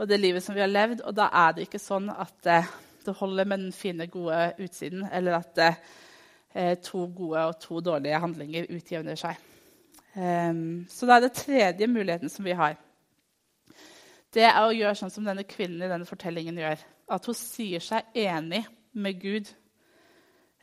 og 0.00 0.08
det 0.08 0.18
livet 0.20 0.44
som 0.44 0.56
vi 0.56 0.62
har 0.64 0.72
levd. 0.72 1.04
Og 1.04 1.14
da 1.16 1.28
er 1.44 1.54
det 1.54 1.68
ikke 1.68 1.82
sånn 1.82 2.08
at 2.10 2.48
eh, 2.50 2.70
det 3.04 3.16
holder 3.18 3.50
med 3.50 3.66
den 3.66 3.74
fine, 3.76 4.08
gode 4.10 4.54
utsiden, 4.64 5.04
eller 5.12 5.38
at 5.42 5.60
eh, 5.64 6.78
to 6.82 7.06
gode 7.14 7.44
og 7.50 7.58
to 7.60 7.82
dårlige 7.84 8.22
handlinger 8.22 8.70
utjevner 8.72 9.20
seg. 9.20 9.38
Um, 10.14 10.84
så 10.88 11.08
da 11.10 11.16
er 11.16 11.24
det 11.24 11.34
tredje 11.34 11.86
muligheten 11.90 12.30
som 12.30 12.46
vi 12.46 12.54
har. 12.54 12.76
Det 14.34 14.46
er 14.46 14.60
å 14.62 14.74
gjøre 14.74 14.96
sånn 14.98 15.12
som 15.12 15.26
denne 15.26 15.44
kvinnen 15.46 15.82
i 15.82 15.90
denne 15.90 16.06
fortellingen 16.06 16.58
gjør. 16.58 16.82
At 17.14 17.26
hun 17.28 17.36
sier 17.38 17.82
seg 17.82 18.16
enig 18.18 18.64
med 18.94 19.18
Gud 19.22 19.50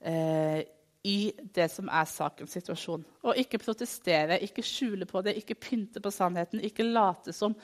eh, 0.02 0.64
i 1.04 1.32
det 1.54 1.68
som 1.74 1.90
er 1.90 2.06
sakens 2.10 2.54
situasjon. 2.56 3.04
Og 3.26 3.40
ikke 3.42 3.62
protestere, 3.62 4.40
ikke 4.46 4.66
skjule 4.66 5.08
på 5.10 5.24
det, 5.26 5.36
ikke 5.40 5.58
pynte 5.58 6.02
på 6.04 6.14
sannheten, 6.14 6.62
ikke 6.62 6.86
late 6.86 7.34
som 7.34 7.56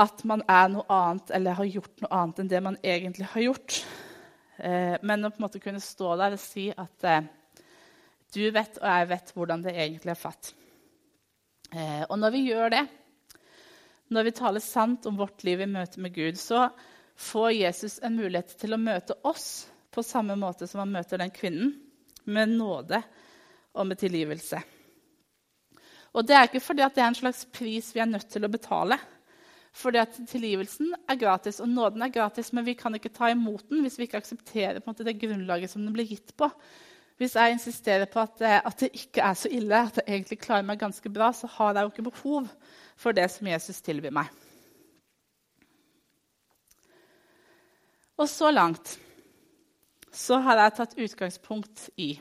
at 0.00 0.24
man 0.28 0.42
er 0.48 0.68
noe 0.72 0.84
annet 0.92 1.30
eller 1.36 1.56
har 1.56 1.68
gjort 1.72 2.02
noe 2.04 2.18
annet 2.18 2.42
enn 2.42 2.50
det 2.52 2.60
man 2.64 2.76
egentlig 2.84 3.28
har 3.32 3.46
gjort. 3.46 3.78
Eh, 4.56 4.96
men 5.02 5.24
å 5.24 5.30
på 5.32 5.40
en 5.40 5.46
måte 5.46 5.62
kunne 5.62 5.80
stå 5.84 6.14
der 6.20 6.36
og 6.36 6.42
si 6.42 6.68
at 6.72 7.08
eh, 7.08 7.28
du 8.36 8.42
vet, 8.52 8.76
og 8.82 8.88
jeg 8.90 9.08
vet 9.12 9.32
hvordan 9.36 9.64
det 9.64 9.76
egentlig 9.76 10.12
er 10.12 10.20
fatt. 10.20 10.52
Eh, 11.72 12.04
og 12.08 12.18
når 12.20 12.34
vi 12.34 12.44
gjør 12.50 12.74
det, 12.76 12.84
når 14.12 14.28
vi 14.28 14.36
taler 14.38 14.62
sant 14.62 15.08
om 15.08 15.16
vårt 15.18 15.44
liv 15.48 15.64
i 15.64 15.70
møte 15.70 16.00
med 16.00 16.14
Gud, 16.14 16.36
så 16.40 16.68
får 17.16 17.50
Jesus 17.56 17.98
en 18.04 18.16
mulighet 18.20 18.52
til 18.60 18.76
å 18.76 18.80
møte 18.80 19.16
oss 19.26 19.66
på 19.92 20.04
samme 20.04 20.36
måte 20.36 20.68
som 20.68 20.84
han 20.84 20.92
møter 20.92 21.20
den 21.20 21.32
kvinnen 21.32 21.72
med 22.26 22.54
nåde 22.56 23.02
og 23.76 23.86
med 23.86 23.98
tilgivelse. 24.00 24.62
Og 26.16 26.24
det 26.24 26.36
er 26.36 26.48
ikke 26.48 26.64
fordi 26.64 26.86
det 26.94 27.02
er 27.02 27.10
en 27.10 27.18
slags 27.18 27.44
pris 27.52 27.92
vi 27.94 28.00
er 28.00 28.08
nødt 28.08 28.30
til 28.32 28.46
å 28.46 28.52
betale. 28.52 28.98
Fordi 29.76 30.00
at 30.00 30.14
Tilgivelsen 30.30 30.94
er 31.04 31.18
gratis, 31.20 31.60
og 31.60 31.68
nåden 31.68 32.06
er 32.06 32.12
gratis, 32.14 32.48
men 32.56 32.64
vi 32.64 32.72
kan 32.78 32.94
ikke 32.96 33.12
ta 33.12 33.28
imot 33.28 33.66
den 33.68 33.82
hvis 33.84 33.98
vi 34.00 34.06
ikke 34.06 34.22
aksepterer 34.22 34.80
måte, 34.86 35.04
det 35.04 35.18
grunnlaget 35.20 35.72
som 35.72 35.84
den 35.84 35.92
blir 35.92 36.08
gitt 36.08 36.32
på. 36.40 36.48
Hvis 37.20 37.36
jeg 37.36 37.52
insisterer 37.52 38.08
på 38.08 38.20
at, 38.20 38.40
eh, 38.44 38.56
at, 38.56 38.80
det 38.80 38.90
ikke 38.96 39.24
er 39.24 39.36
så 39.36 39.52
ille, 39.52 39.76
at 39.76 40.00
jeg 40.00 40.08
egentlig 40.08 40.40
klarer 40.40 40.64
meg 40.68 40.80
ganske 40.80 41.12
bra, 41.12 41.30
så 41.32 41.48
har 41.52 41.76
jeg 41.76 41.84
jo 41.84 41.92
ikke 41.92 42.08
behov 42.08 42.48
for 42.96 43.16
det 43.16 43.28
som 43.32 43.48
Jesus 43.48 43.80
tilbyr 43.84 44.12
meg. 44.16 44.32
Og 48.16 48.28
så 48.32 48.48
langt 48.52 48.96
så 50.16 50.38
har 50.44 50.62
jeg 50.62 50.76
tatt 50.78 50.96
utgangspunkt 50.96 51.90
i 52.00 52.14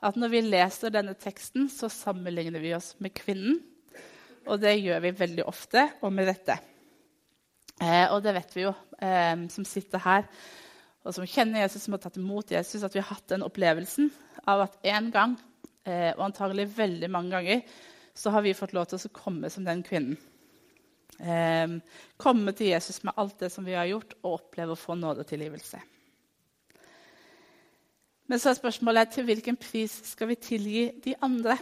at 0.00 0.16
når 0.16 0.32
vi 0.32 0.40
leser 0.46 0.92
denne 0.94 1.12
teksten, 1.20 1.68
så 1.68 1.90
sammenligner 1.92 2.62
vi 2.62 2.72
oss 2.72 2.94
med 3.04 3.12
kvinnen. 3.16 3.58
Og 4.48 4.56
det 4.62 4.78
gjør 4.80 5.02
vi 5.04 5.12
veldig 5.18 5.44
ofte, 5.44 5.84
og 6.00 6.14
med 6.16 6.30
dette. 6.30 6.56
Eh, 7.80 8.06
og 8.08 8.22
det 8.24 8.32
vet 8.38 8.56
vi 8.56 8.64
jo, 8.64 8.72
eh, 9.04 9.36
som 9.52 9.66
sitter 9.68 10.00
her, 10.00 10.24
og 11.04 11.14
som 11.16 11.28
kjenner 11.28 11.64
Jesus, 11.64 11.84
som 11.84 11.96
har 11.96 12.02
tatt 12.06 12.16
imot 12.20 12.52
Jesus, 12.52 12.82
at 12.84 12.96
vi 12.96 13.02
har 13.02 13.12
hatt 13.12 13.28
den 13.28 13.44
opplevelsen 13.44 14.10
av 14.48 14.64
at 14.64 14.80
en 14.88 15.12
gang, 15.12 15.36
eh, 15.84 16.10
og 16.16 16.26
antagelig 16.30 16.70
veldig 16.76 17.12
mange 17.12 17.36
ganger, 17.36 17.62
så 18.16 18.32
har 18.32 18.44
vi 18.44 18.56
fått 18.56 18.74
lov 18.76 18.88
til 18.88 19.00
å 19.00 19.14
komme 19.16 19.52
som 19.52 19.68
den 19.68 19.84
kvinnen. 19.84 20.16
Eh, 21.20 21.78
komme 22.16 22.56
til 22.56 22.72
Jesus 22.72 23.02
med 23.04 23.16
alt 23.20 23.38
det 23.44 23.52
som 23.52 23.68
vi 23.68 23.76
har 23.76 23.88
gjort, 23.92 24.16
og 24.24 24.40
oppleve 24.40 24.76
å 24.76 24.80
få 24.80 24.96
nådetilgivelse. 24.96 25.84
Men 28.30 28.38
så 28.38 28.52
er 28.52 28.60
spørsmålet 28.60 29.10
til 29.10 29.26
hvilken 29.26 29.56
pris 29.58 29.96
skal 30.12 30.30
vi 30.30 30.36
tilgi 30.38 30.84
de 31.02 31.16
andre? 31.26 31.56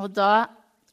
Og 0.00 0.08
da 0.16 0.46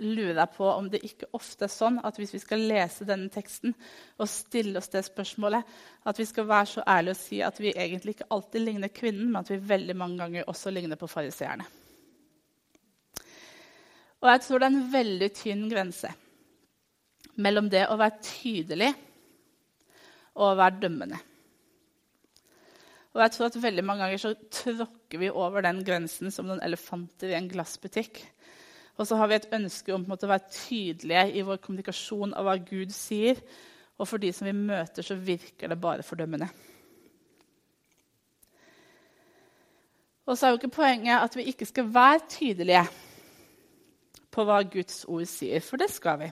lurer 0.03 0.41
jeg 0.41 0.53
på 0.57 0.67
om 0.67 0.89
det 0.91 0.99
ikke 1.07 1.29
ofte 1.37 1.65
er 1.65 1.71
sånn 1.71 2.01
at 2.05 2.19
hvis 2.19 2.33
vi 2.35 2.41
skal 2.43 2.65
lese 2.67 3.07
denne 3.07 3.31
teksten 3.33 3.71
og 4.19 4.27
stille 4.29 4.77
oss 4.77 4.91
det 4.93 5.05
spørsmålet, 5.07 5.63
at 6.03 6.19
vi 6.19 6.27
skal 6.27 6.49
være 6.49 6.69
så 6.73 6.83
ærlige 6.83 7.15
og 7.15 7.21
si 7.21 7.39
at 7.47 7.61
vi 7.63 7.71
egentlig 7.71 8.17
ikke 8.17 8.27
alltid 8.35 8.65
ligner 8.65 8.91
kvinnen, 8.93 9.31
men 9.31 9.39
at 9.39 9.53
vi 9.53 9.61
veldig 9.71 9.95
mange 9.97 10.19
ganger 10.19 10.51
også 10.51 10.73
ligner 10.75 10.99
på 10.99 11.09
fariseerne. 11.09 11.65
Og 14.19 14.29
jeg 14.33 14.43
tror 14.43 14.59
det 14.59 14.67
er 14.67 14.75
en 14.75 14.93
veldig 14.99 15.31
tynn 15.37 15.65
grense 15.71 16.11
mellom 17.39 17.71
det 17.71 17.87
å 17.87 17.97
være 17.97 18.19
tydelig 18.33 18.91
og 20.35 20.51
å 20.51 20.55
være 20.59 20.83
dømmende. 20.83 21.23
Og 23.17 23.23
jeg 23.23 23.33
tror 23.33 23.47
at 23.49 23.55
veldig 23.57 23.81
mange 23.81 24.05
ganger 24.05 24.19
så 24.21 24.31
tråkker 24.53 25.17
vi 25.17 25.31
over 25.33 25.63
den 25.65 25.79
grensen 25.81 26.29
som 26.29 26.45
noen 26.45 26.61
elefanter 26.61 27.31
i 27.31 27.37
en 27.39 27.47
glassbutikk. 27.49 28.19
Og 29.01 29.09
så 29.09 29.17
har 29.17 29.29
vi 29.31 29.39
et 29.39 29.49
ønske 29.57 29.93
om 29.95 30.05
å 30.05 30.17
være 30.21 30.51
tydelige 30.53 31.23
i 31.33 31.45
vår 31.45 31.57
kommunikasjon 31.63 32.35
av 32.37 32.45
hva 32.45 32.53
Gud 32.61 32.93
sier. 32.93 33.41
Og 33.97 34.05
for 34.05 34.21
de 34.21 34.29
som 34.33 34.45
vi 34.45 34.53
møter, 34.53 35.01
så 35.01 35.17
virker 35.17 35.73
det 35.73 35.79
bare 35.81 36.05
fordømmende. 36.05 36.51
Og 40.27 40.37
så 40.37 40.45
er 40.45 40.53
jo 40.53 40.59
ikke 40.61 40.75
poenget 40.77 41.17
at 41.17 41.39
vi 41.39 41.47
ikke 41.49 41.65
skal 41.65 41.89
være 41.93 42.21
tydelige 42.29 42.85
på 44.29 44.45
hva 44.45 44.59
Guds 44.69 45.07
ord 45.09 45.25
sier, 45.25 45.63
for 45.65 45.81
det 45.81 45.89
skal 45.89 46.21
vi. 46.21 46.29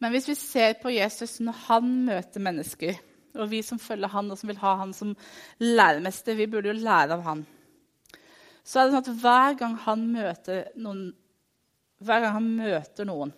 Men 0.00 0.14
hvis 0.14 0.30
vi 0.30 0.38
ser 0.38 0.78
på 0.80 0.94
Jesus 0.94 1.42
når 1.44 1.64
han 1.66 1.90
møter 2.08 2.40
mennesker, 2.40 2.96
og 3.36 3.50
vi 3.50 3.62
som 3.66 3.78
følger 3.78 4.10
han 4.12 4.30
og 4.30 4.38
som 4.38 4.50
vil 4.50 4.60
ha 4.62 4.74
han 4.82 4.92
som 4.96 5.14
læremester, 5.62 6.38
vi 6.38 6.48
burde 6.50 6.72
jo 6.72 6.78
lære 6.80 7.16
av 7.16 7.26
han 7.28 7.46
så 8.70 8.80
er 8.80 8.86
det 8.86 8.94
sånn 8.94 9.02
at 9.02 9.22
hver 9.22 9.56
gang 9.58 9.76
han 9.86 10.02
møter 10.12 10.68
noen, 10.78 11.08
hver 12.04 12.24
gang 12.24 12.36
han 12.36 12.50
møter 12.58 13.08
noen 13.08 13.32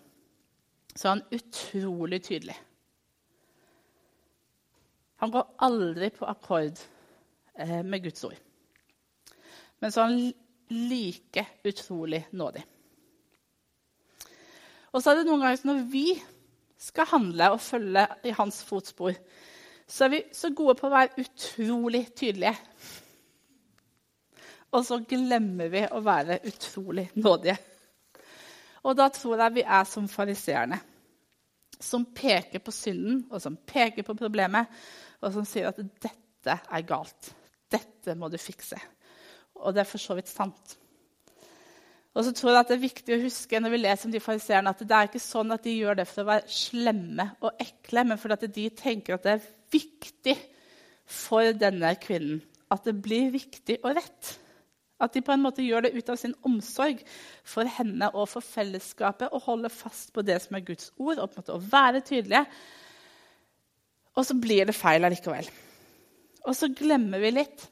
så 0.92 1.08
er 1.08 1.12
han 1.14 1.22
utrolig 1.32 2.18
tydelig. 2.20 2.56
Han 5.22 5.30
går 5.32 5.46
aldri 5.64 6.10
på 6.12 6.26
akkord 6.28 6.82
eh, 7.56 7.80
med 7.80 8.02
Guds 8.04 8.26
ord. 8.28 8.36
Men 9.80 9.94
så 9.94 10.02
er 10.02 10.10
han 10.10 10.82
like 10.90 11.46
utrolig 11.64 12.26
nådig. 12.36 12.64
Og 14.92 15.00
så 15.00 15.14
er 15.14 15.22
det 15.22 15.24
noen 15.30 15.40
ganger 15.46 15.64
når 15.70 15.80
vi 15.94 16.06
skal 16.82 17.08
handle 17.14 17.54
og 17.54 17.64
følge 17.64 18.04
i 18.28 18.34
hans 18.36 18.60
fotspor, 18.68 19.16
så 19.92 20.06
er 20.06 20.12
vi 20.14 20.22
så 20.32 20.48
gode 20.56 20.74
på 20.78 20.88
å 20.88 20.92
være 20.94 21.20
utrolig 21.20 22.06
tydelige. 22.16 22.54
Og 24.72 24.86
så 24.88 24.96
glemmer 25.04 25.68
vi 25.68 25.82
å 25.84 26.00
være 26.00 26.38
utrolig 26.48 27.10
nådige. 27.20 27.58
Og 28.88 28.96
da 28.96 29.10
tror 29.12 29.42
jeg 29.44 29.58
vi 29.58 29.66
er 29.68 29.84
som 29.86 30.08
fariseerne, 30.08 30.78
som 31.76 32.06
peker 32.14 32.62
på 32.64 32.72
synden 32.72 33.26
og 33.28 33.42
som 33.44 33.58
peker 33.68 34.06
på 34.06 34.16
problemet, 34.16 34.70
og 35.20 35.34
som 35.34 35.44
sier 35.46 35.68
at 35.68 35.76
'dette 35.76 36.56
er 36.56 36.88
galt'. 36.88 37.34
Dette 37.70 38.14
må 38.14 38.28
du 38.28 38.38
fikse. 38.38 38.80
Og 39.54 39.74
det 39.74 39.80
er 39.80 39.90
for 39.92 39.98
så 39.98 40.14
vidt 40.14 40.28
sant. 40.28 40.78
Og 42.12 42.26
så 42.26 42.32
tror 42.36 42.50
jeg 42.52 42.60
at 42.60 42.68
Det 42.68 42.76
er 42.76 42.82
viktig 42.82 43.14
å 43.16 43.22
huske 43.22 43.60
når 43.60 43.72
vi 43.72 43.80
leser 43.80 44.08
om 44.08 44.12
de 44.12 44.20
fariseerne, 44.20 44.70
at 44.70 44.84
det 44.84 44.96
er 44.96 45.08
ikke 45.08 45.22
sånn 45.22 45.54
at 45.54 45.64
de 45.64 45.72
gjør 45.78 46.02
det 46.02 46.08
for 46.10 46.22
å 46.22 46.28
være 46.28 46.52
slemme 46.52 47.28
og 47.40 47.62
ekle, 47.62 48.04
men 48.04 48.20
fordi 48.20 48.50
de 48.52 48.68
tenker 48.76 49.16
at 49.16 49.26
det 49.26 49.36
er 49.36 49.46
viktig 49.72 50.36
for 51.08 51.56
denne 51.56 51.94
kvinnen 52.00 52.42
at 52.72 52.86
det 52.88 52.94
blir 53.04 53.32
viktig 53.34 53.80
og 53.82 53.96
rett. 53.98 54.30
At 55.02 55.16
de 55.16 55.22
på 55.24 55.34
en 55.34 55.42
måte 55.42 55.64
gjør 55.64 55.86
det 55.86 55.96
ut 55.96 56.12
av 56.12 56.18
sin 56.20 56.34
omsorg 56.46 57.02
for 57.48 57.68
henne 57.68 58.08
og 58.14 58.28
for 58.30 58.44
fellesskapet 58.44 59.34
og 59.34 59.44
holder 59.48 59.72
fast 59.74 60.12
på 60.14 60.24
det 60.24 60.38
som 60.44 60.56
er 60.56 60.64
Guds 60.66 60.92
ord, 60.96 61.18
og 61.18 61.28
på 61.28 61.36
en 61.36 61.42
måte 61.42 61.56
å 61.56 61.64
være 61.72 62.04
tydelige. 62.06 62.44
Og 64.16 64.28
så 64.28 64.36
blir 64.38 64.68
det 64.68 64.76
feil 64.76 65.04
allikevel. 65.08 65.48
Og 66.46 66.56
så 66.58 66.70
glemmer 66.74 67.22
vi 67.22 67.32
litt 67.34 67.66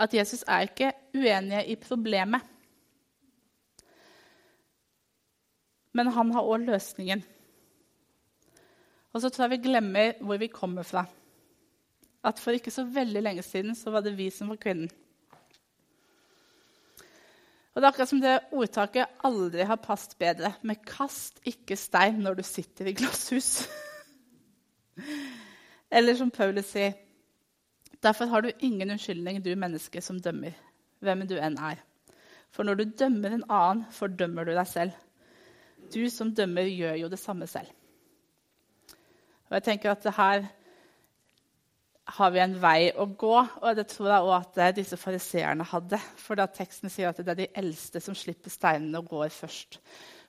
at 0.00 0.14
Jesus 0.14 0.42
er 0.50 0.66
ikke 0.66 0.90
uenig 1.14 1.62
i 1.70 1.78
problemet. 1.78 2.53
Men 5.94 6.10
han 6.14 6.32
har 6.34 6.46
òg 6.46 6.66
løsningen. 6.66 7.22
Og 9.14 9.22
så 9.22 9.30
tror 9.30 9.46
jeg 9.46 9.56
vi 9.56 9.68
glemmer 9.68 10.18
hvor 10.20 10.40
vi 10.42 10.50
kommer 10.50 10.86
fra. 10.86 11.04
At 12.24 12.40
For 12.40 12.56
ikke 12.56 12.72
så 12.74 12.86
veldig 12.88 13.22
lenge 13.22 13.44
siden 13.46 13.76
så 13.78 13.92
var 13.94 14.02
det 14.02 14.16
vi 14.18 14.30
som 14.32 14.50
var 14.50 14.58
kvinnen. 14.60 14.90
Og 17.74 17.82
det 17.82 17.86
er 17.86 17.90
akkurat 17.90 18.10
som 18.10 18.20
det 18.22 18.34
ordtaket 18.54 19.22
aldri 19.26 19.64
har 19.66 19.82
passet 19.82 20.14
bedre. 20.18 20.52
Men 20.62 20.82
kast 20.86 21.40
ikke 21.46 21.76
stein 21.78 22.20
når 22.22 22.38
du 22.38 22.44
sitter 22.46 22.90
i 22.90 22.94
glasshus. 22.94 23.66
Eller 25.94 26.14
som 26.18 26.30
Paulus 26.30 26.70
sier 26.70 26.94
Derfor 28.04 28.28
har 28.28 28.42
du 28.44 28.50
ingen 28.60 28.90
unnskyldning, 28.90 29.38
du 29.40 29.54
menneske 29.56 30.00
som 30.04 30.18
dømmer, 30.20 30.52
hvem 31.00 31.22
du 31.24 31.38
enn 31.40 31.54
er. 31.56 31.78
For 32.52 32.66
når 32.66 32.76
du 32.76 32.90
dømmer 33.00 33.32
en 33.32 33.46
annen, 33.48 33.86
fordømmer 33.96 34.44
du 34.44 34.52
deg 34.52 34.68
selv. 34.68 34.98
Du 35.94 36.02
som 36.10 36.32
dømmer, 36.34 36.66
gjør 36.68 36.98
jo 37.04 37.08
det 37.12 37.20
samme 37.22 37.46
selv. 37.50 37.70
Og 39.48 39.58
jeg 39.58 39.66
tenker 39.68 39.92
at 39.92 40.06
her 40.16 40.46
har 42.04 42.32
vi 42.34 42.40
en 42.42 42.56
vei 42.60 42.90
å 43.00 43.06
gå. 43.06 43.36
Og 43.36 43.76
det 43.78 43.86
tror 43.92 44.10
jeg 44.10 44.26
også 44.26 44.64
at 44.66 44.76
disse 44.76 44.98
fariseerne 45.00 45.66
hadde. 45.68 46.00
For 46.20 46.38
da 46.38 46.48
teksten 46.50 46.92
sier 46.92 47.10
at 47.10 47.20
det 47.22 47.32
er 47.32 47.40
de 47.44 47.52
eldste 47.62 48.02
som 48.02 48.16
slipper 48.18 48.52
steinene 48.52 49.00
og 49.00 49.08
går 49.12 49.32
først. 49.32 49.80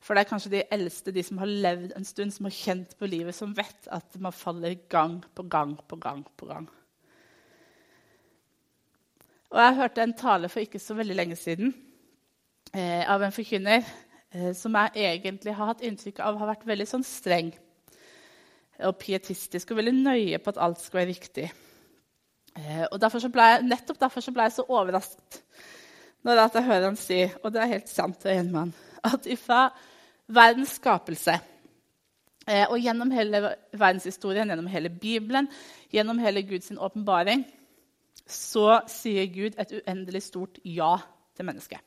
For 0.06 0.13
det 0.13 0.23
er 0.23 0.30
kanskje 0.30 0.54
de 0.54 0.63
eldste, 0.75 1.13
de 1.15 1.23
som 1.25 1.39
har 1.41 1.49
levd 1.49 1.95
en 1.97 2.06
stund, 2.06 2.34
som 2.36 2.47
har 2.47 2.56
kjent 2.56 2.93
på 2.99 3.10
livet, 3.10 3.36
som 3.36 3.56
vet 3.58 3.89
at 3.91 4.19
man 4.21 4.36
faller 4.36 4.78
gang 4.91 5.17
på 5.36 5.47
gang 5.49 5.73
på 5.89 5.97
gang 5.97 6.21
på 6.38 6.49
gang. 6.51 6.67
Og 9.56 9.62
jeg 9.62 9.78
hørte 9.80 10.04
en 10.04 10.17
tale 10.19 10.49
for 10.51 10.62
ikke 10.62 10.82
så 10.84 10.97
veldig 10.97 11.15
lenge 11.15 11.38
siden 11.39 11.71
eh, 12.75 13.01
av 13.08 13.23
en 13.23 13.34
forkynner 13.34 13.86
som 14.57 14.75
jeg 14.75 15.05
egentlig 15.09 15.53
har 15.55 15.71
hatt 15.71 15.83
inntrykk 15.85 16.19
av 16.25 16.39
har 16.41 16.49
vært 16.53 16.67
veldig 16.67 16.87
sånn 16.89 17.05
streng 17.07 17.53
og 18.83 18.97
pietistisk 18.99 19.71
og 19.71 19.79
veldig 19.79 19.93
nøye 19.95 20.39
på 20.43 20.51
at 20.51 20.59
alt 20.65 20.81
skal 20.83 21.01
være 21.01 21.11
riktig. 21.13 21.47
Eh, 22.55 22.85
og 22.89 22.99
derfor 23.01 23.23
jeg, 23.23 23.63
Nettopp 23.67 23.99
derfor 23.99 24.31
ble 24.31 24.47
jeg 24.47 24.57
så 24.57 24.67
overrasket 24.67 25.41
når 26.25 26.39
jeg 26.41 26.63
hører 26.65 26.87
han 26.87 26.95
si, 26.97 27.19
og 27.43 27.51
det 27.53 27.59
er 27.61 27.69
helt 27.69 27.89
sant, 27.91 28.23
det 28.23 28.31
er 28.31 28.39
en 28.41 28.47
mann, 28.49 28.71
at 29.05 29.27
ifra 29.29 29.67
verdens 30.25 30.71
skapelse 30.79 31.35
eh, 32.47 32.63
og 32.65 32.79
gjennom 32.81 33.11
hele 33.13 33.43
verdenshistorien, 33.77 34.49
gjennom 34.49 34.71
hele 34.73 34.89
Bibelen, 34.89 35.51
gjennom 35.93 36.17
hele 36.23 36.41
Guds 36.47 36.71
åpenbaring, 36.73 37.45
så 38.25 38.79
sier 38.89 39.29
Gud 39.29 39.59
et 39.61 39.75
uendelig 39.77 40.23
stort 40.31 40.57
ja 40.65 40.95
til 41.37 41.45
mennesket. 41.45 41.83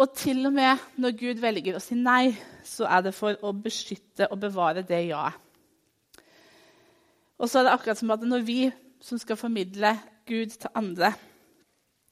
Og 0.00 0.14
til 0.16 0.46
og 0.48 0.54
med 0.56 0.80
når 1.02 1.16
Gud 1.18 1.40
velger 1.42 1.76
å 1.76 1.82
si 1.82 1.96
nei, 1.98 2.32
så 2.64 2.86
er 2.88 3.04
det 3.04 3.12
for 3.12 3.36
å 3.44 3.52
beskytte 3.52 4.30
og 4.32 4.40
bevare 4.40 4.84
det 4.86 5.02
ja-et. 5.10 5.46
Og 7.40 7.48
så 7.48 7.60
er 7.60 7.66
det 7.66 7.72
akkurat 7.72 8.00
som 8.00 8.12
at 8.12 8.24
når 8.24 8.42
vi 8.44 8.60
som 9.00 9.20
skal 9.20 9.38
formidle 9.40 9.94
Gud 10.28 10.52
til 10.60 10.72
andre, 10.76 11.12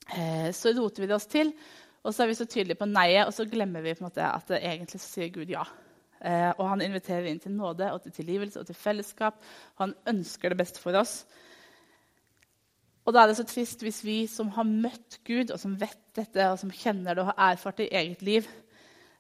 eh, 0.09 0.48
så 0.57 0.72
roter 0.77 1.05
vi 1.05 1.09
det 1.09 1.16
oss 1.16 1.29
til, 1.29 1.53
og 2.05 2.14
så 2.14 2.24
er 2.24 2.31
vi 2.31 2.38
så 2.38 2.46
tydelige 2.48 2.81
på 2.81 2.88
nei-et, 2.88 3.27
og 3.27 3.35
så 3.37 3.44
glemmer 3.48 3.85
vi 3.85 3.92
at 3.92 4.48
det 4.48 4.62
egentlig 4.62 5.01
sier 5.05 5.33
Gud 5.33 5.53
ja. 5.53 5.64
Eh, 6.18 6.51
og 6.57 6.64
han 6.72 6.83
inviterer 6.83 7.29
inn 7.31 7.40
til 7.40 7.53
nåde 7.55 7.92
og 7.92 8.03
til 8.03 8.16
tilgivelse 8.16 8.61
og 8.61 8.66
til 8.66 8.79
fellesskap. 8.79 9.37
Han 9.81 9.94
ønsker 10.09 10.51
det 10.53 10.61
beste 10.61 10.81
for 10.83 10.96
oss. 10.98 11.22
Og 13.09 13.14
da 13.16 13.23
er 13.23 13.31
det 13.31 13.38
så 13.38 13.47
trist 13.49 13.81
hvis 13.81 14.03
vi 14.05 14.18
som 14.29 14.51
har 14.53 14.66
møtt 14.68 15.23
Gud, 15.25 15.49
og 15.55 15.57
som 15.61 15.79
vet 15.81 16.01
dette, 16.18 16.44
og 16.53 16.59
som 16.61 16.73
kjenner 16.73 17.16
det 17.16 17.23
og 17.23 17.31
har 17.31 17.55
erfart 17.55 17.79
det 17.81 17.87
i 17.88 17.97
eget 18.03 18.25
liv, 18.27 18.49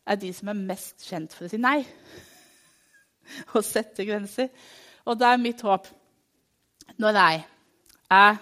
er 0.04 0.18
de 0.20 0.32
som 0.36 0.50
er 0.52 0.60
mest 0.60 1.06
kjent 1.08 1.32
for 1.32 1.46
å 1.46 1.48
si 1.48 1.60
nei 1.60 1.78
og 3.54 3.64
sette 3.64 4.04
grenser. 4.04 4.50
Og 5.08 5.16
da 5.16 5.32
er 5.32 5.40
mitt 5.40 5.64
håp 5.64 5.88
når 7.00 7.20
jeg 7.20 7.40
er 8.18 8.36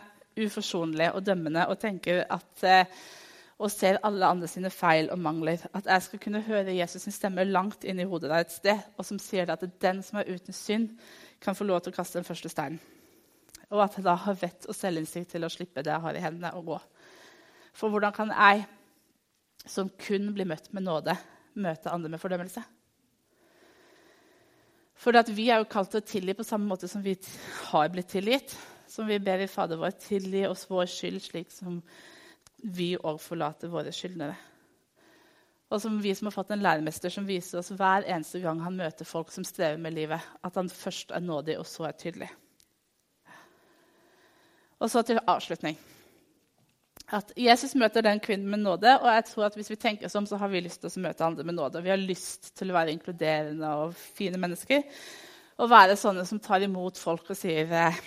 uforsonlig 0.47 1.13
og 1.13 1.23
dømmende 1.27 1.69
og 1.71 1.79
tenker 1.79 2.25
at, 2.27 2.51
eh, 2.67 3.07
og 3.63 3.71
ser 3.71 4.01
alle 4.03 4.27
andre 4.27 4.51
sine 4.51 4.71
feil 4.75 5.13
og 5.15 5.23
mangler, 5.23 5.63
at 5.71 5.87
jeg 5.87 6.09
skal 6.09 6.25
kunne 6.27 6.43
høre 6.49 6.75
Jesus' 6.75 7.07
stemme 7.15 7.47
langt 7.47 7.87
inn 7.87 8.03
i 8.03 8.09
hodet 8.11 8.35
der 8.35 8.43
et 8.43 8.59
sted, 8.59 8.83
og 8.99 9.07
som 9.07 9.23
sier 9.23 9.55
at 9.55 9.63
den 9.83 10.03
som 10.03 10.19
er 10.19 10.35
uten 10.35 10.55
synd, 10.55 10.91
kan 11.41 11.55
få 11.55 11.71
lov 11.71 11.85
til 11.85 11.95
å 11.95 12.01
kaste 12.03 12.19
den 12.19 12.27
første 12.27 12.51
steinen. 12.51 12.83
Og 13.74 13.83
at 13.83 13.96
jeg 13.98 14.07
da 14.07 14.14
har 14.22 14.38
vett 14.38 14.68
og 14.70 14.76
selvinnsikt 14.76 15.33
til 15.35 15.46
å 15.46 15.50
slippe 15.50 15.83
det 15.83 15.90
jeg 15.90 16.05
har 16.05 16.18
i 16.18 16.22
hendene, 16.22 16.52
og 16.55 16.70
gå. 16.70 16.79
For 17.76 17.92
hvordan 17.92 18.14
kan 18.14 18.31
jeg 18.31 18.66
som 19.66 19.90
kun 19.98 20.31
blir 20.35 20.46
møtt 20.48 20.70
med 20.76 20.87
nåde, 20.87 21.16
møte 21.59 21.90
andre 21.90 22.12
med 22.12 22.22
fordømmelse. 22.22 22.62
For 24.96 25.16
vi 25.35 25.50
er 25.50 25.61
jo 25.61 25.68
kalt 25.70 25.90
til 25.92 26.00
å 26.00 26.09
tilgi 26.09 26.35
på 26.38 26.46
samme 26.46 26.68
måte 26.70 26.88
som 26.88 27.02
vi 27.05 27.16
har 27.70 27.90
blitt 27.92 28.12
tilgitt. 28.14 28.55
Som 28.88 29.09
vi 29.11 29.18
ber 29.20 29.42
i 29.42 29.48
Fader 29.50 29.81
vår, 29.81 29.96
tilgi 29.98 30.44
oss 30.46 30.64
vår 30.70 30.87
skyld, 30.88 31.18
slik 31.20 31.50
som 31.52 31.81
vi 32.62 32.94
òg 32.96 33.18
forlater 33.20 33.70
våre 33.70 33.92
skyldnere. 33.92 34.37
Og 35.66 35.83
som 35.83 35.98
vi 35.98 36.12
som 36.14 36.29
har 36.31 36.37
fått 36.37 36.52
en 36.55 36.62
læremester 36.62 37.11
som 37.11 37.26
viser 37.26 37.59
oss 37.59 37.72
hver 37.74 38.07
eneste 38.07 38.38
gang 38.44 38.62
han 38.62 38.79
møter 38.79 39.09
folk 39.09 39.33
som 39.35 39.44
strever 39.44 39.81
med 39.83 39.96
livet, 39.96 40.22
at 40.46 40.55
han 40.55 40.70
først 40.70 41.11
er 41.11 41.24
nådig, 41.24 41.59
og 41.59 41.66
så 41.66 41.88
er 41.88 41.98
tydelig. 41.98 42.31
Og 44.81 44.91
så 44.93 45.03
til 45.07 45.21
avslutning. 45.25 45.77
At 47.15 47.31
Jesus 47.39 47.77
møter 47.79 48.03
den 48.03 48.19
kvinnen 48.21 48.51
med 48.51 48.65
nåde. 48.65 48.97
Og 48.99 49.07
jeg 49.15 49.25
tror 49.29 49.47
at 49.47 49.57
hvis 49.59 49.71
vi 49.71 49.79
tenker 49.81 50.11
sånn, 50.11 50.27
så 50.27 50.39
har 50.41 50.51
vi 50.51 50.65
lyst 50.65 50.83
til 50.83 50.91
å 50.91 51.05
møte 51.05 51.27
andre 51.27 51.47
med 51.47 51.57
nåde. 51.57 51.83
Vi 51.85 51.93
har 51.93 52.01
lyst 52.01 52.51
til 52.59 52.73
å 52.73 52.77
være 52.77 52.93
inkluderende 52.97 53.73
og 53.85 53.95
fine 53.95 54.41
mennesker. 54.43 54.83
Og 55.62 55.71
være 55.71 55.97
sånne 55.97 56.27
som 56.29 56.43
tar 56.43 56.67
imot 56.67 56.99
folk 57.01 57.31
og 57.33 57.39
sier 57.39 57.71
eh, 57.73 58.01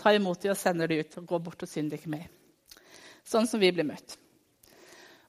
Tar 0.00 0.16
imot 0.16 0.40
dem 0.40 0.54
og 0.54 0.56
sender 0.56 0.88
dem 0.88 1.02
ut 1.02 1.16
og 1.20 1.26
går 1.28 1.40
bort 1.44 1.62
og 1.66 1.68
synder 1.68 1.98
ikke 1.98 2.08
mer. 2.08 2.28
Sånn 3.26 3.44
som 3.44 3.60
vi 3.60 3.68
blir 3.68 3.84
møtt. 3.84 4.14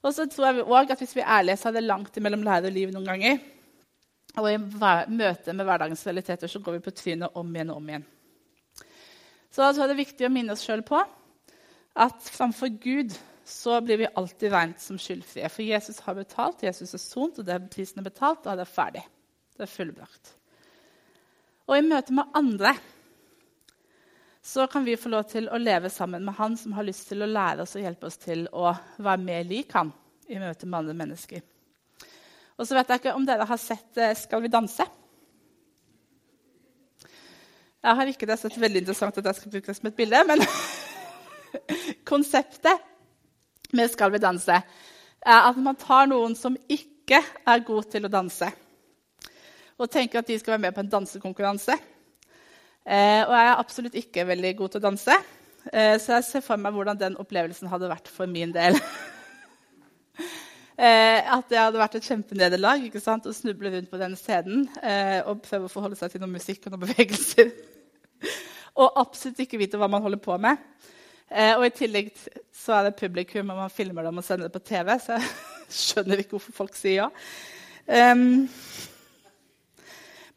Og 0.00 0.14
så 0.16 0.24
tror 0.32 0.46
jeg 0.48 0.64
også 0.64 0.94
at 0.94 1.02
Hvis 1.02 1.12
vi 1.18 1.20
er 1.20 1.34
ærlige, 1.34 1.58
så 1.60 1.68
er 1.68 1.76
det 1.76 1.84
langt 1.84 2.16
mellom 2.24 2.46
lære 2.46 2.70
og 2.70 2.78
liv 2.78 2.94
noen 2.94 3.10
ganger. 3.10 3.42
Og 4.40 4.48
i 4.48 4.56
møte 5.12 5.52
med 5.52 5.68
hverdagens 5.68 6.06
realiteter 6.08 6.48
så 6.48 6.62
går 6.64 6.78
vi 6.78 6.84
på 6.86 6.94
trynet 6.96 7.36
om 7.36 7.52
igjen 7.52 7.74
og 7.74 7.82
om 7.82 7.90
igjen. 7.90 8.06
Så 9.52 9.66
jeg 9.66 9.76
tror 9.76 9.90
det 9.90 9.94
er 9.96 10.00
viktig 10.00 10.26
å 10.28 10.32
minne 10.32 10.54
oss 10.56 10.64
sjøl 10.64 10.84
på 10.86 11.02
at 12.00 12.28
framfor 12.32 12.72
Gud 12.80 13.12
så 13.44 13.80
blir 13.84 14.00
vi 14.00 14.08
alltid 14.16 14.52
regnet 14.52 14.80
som 14.80 14.96
skyldfrie. 15.00 15.48
For 15.52 15.66
Jesus 15.66 15.98
har 16.06 16.16
betalt, 16.16 16.62
Jesus 16.64 16.94
er 16.96 17.02
sont, 17.02 17.38
og 17.38 17.44
det 17.44 17.56
er 17.58 17.68
prisen 17.72 18.00
er 18.00 18.06
betalt, 18.06 18.46
og 18.46 18.56
det 18.56 18.64
er 18.64 18.70
ferdig. 18.70 19.02
Det 19.58 19.66
er 19.66 19.72
fullbrakt. 19.74 20.32
Og 21.68 21.76
i 21.76 21.84
møte 21.84 22.16
med 22.16 22.32
andre 22.38 22.72
så 24.42 24.64
kan 24.66 24.86
vi 24.86 24.96
få 24.98 25.12
lov 25.12 25.28
til 25.30 25.46
å 25.52 25.60
leve 25.60 25.90
sammen 25.92 26.24
med 26.26 26.34
han 26.34 26.56
som 26.58 26.72
har 26.74 26.86
lyst 26.88 27.06
til 27.12 27.22
å 27.22 27.28
lære 27.30 27.62
oss 27.62 27.76
og 27.76 27.84
hjelpe 27.84 28.08
oss 28.08 28.18
til 28.24 28.48
å 28.50 28.72
være 28.98 29.22
mer 29.22 29.44
lik 29.46 29.76
han 29.76 29.92
i 30.32 30.40
møte 30.40 30.66
med 30.66 30.80
andre 30.80 30.96
mennesker. 30.98 31.44
Og 32.58 32.66
så 32.66 32.74
vet 32.76 32.90
jeg 32.90 33.02
ikke 33.02 33.14
om 33.18 33.28
dere 33.28 33.46
har 33.46 33.60
sett 33.60 33.96
eh, 33.98 34.16
'Skal 34.16 34.42
vi 34.42 34.48
danse'? 34.48 34.88
Jeg 37.82 37.98
har 37.98 38.06
ikke 38.06 38.26
det 38.30 38.36
sett 38.38 38.54
veldig 38.62 38.84
interessant 38.84 39.16
at 39.18 39.26
jeg 39.26 39.34
skal 39.40 39.50
bruke 39.50 39.66
det 39.66 39.74
som 39.74 39.88
et 39.88 39.96
bilde, 39.98 40.18
men 40.28 40.42
konseptet 42.12 42.84
med 43.72 43.90
'Skal 43.90 44.12
vi 44.12 44.18
danse' 44.22 44.62
er 45.26 45.48
at 45.48 45.56
man 45.56 45.76
tar 45.76 46.06
noen 46.06 46.36
som 46.36 46.56
ikke 46.68 47.18
er 47.46 47.64
god 47.66 47.82
til 47.90 48.06
å 48.06 48.12
danse, 48.12 48.52
og 49.78 49.90
tenker 49.90 50.18
at 50.18 50.26
de 50.26 50.38
skal 50.38 50.52
være 50.52 50.62
med 50.62 50.74
på 50.74 50.80
en 50.80 50.92
dansekonkurranse. 50.92 51.72
Eh, 52.86 53.22
og 53.26 53.34
jeg 53.34 53.46
er 53.48 53.58
absolutt 53.58 53.94
ikke 53.94 54.26
veldig 54.26 54.56
god 54.56 54.68
til 54.68 54.80
å 54.80 54.86
danse, 54.86 55.18
eh, 55.72 55.98
så 55.98 56.12
jeg 56.20 56.24
ser 56.24 56.40
for 56.40 56.56
meg 56.56 56.72
hvordan 56.72 56.98
den 56.98 57.16
opplevelsen 57.16 57.68
hadde 57.68 57.90
vært 57.90 58.08
for 58.08 58.26
min 58.26 58.54
del. 58.54 58.78
Eh, 60.82 61.20
at 61.36 61.44
det 61.52 61.58
hadde 61.60 61.78
vært 61.78 61.94
et 61.98 62.06
kjempenederlag 62.08 62.86
å 62.96 63.32
snuble 63.36 63.70
rundt 63.70 63.90
på 63.90 63.98
den 64.00 64.16
scenen 64.16 64.64
eh, 64.82 65.20
og 65.20 65.42
prøve 65.44 65.68
å 65.68 65.70
forholde 65.70 65.98
seg 66.00 66.10
til 66.10 66.22
noe 66.24 66.32
musikk 66.32 66.64
og 66.66 66.72
noen 66.72 66.86
bevegelser. 66.88 67.52
Og 68.78 68.98
absolutt 69.00 69.42
ikke 69.44 69.60
vite 69.60 69.80
hva 69.80 69.88
man 69.90 70.04
holder 70.04 70.20
på 70.22 70.36
med. 70.40 70.60
Eh, 71.28 71.54
og 71.56 71.66
i 71.66 71.74
tillegg 71.76 72.12
så 72.56 72.78
er 72.78 72.88
det 72.88 72.98
publikum, 73.00 73.50
og 73.52 73.64
man 73.64 73.72
filmer 73.72 74.06
dem 74.06 74.20
og 74.20 74.24
sender 74.24 74.48
det 74.48 74.56
på 74.56 74.64
TV. 74.68 74.94
Så 75.00 75.16
jeg 75.16 75.30
skjønner 75.82 76.22
ikke 76.22 76.36
hvorfor 76.36 76.56
folk 76.62 76.78
sier 76.78 77.04
ja. 77.04 77.08
Um, 77.82 78.46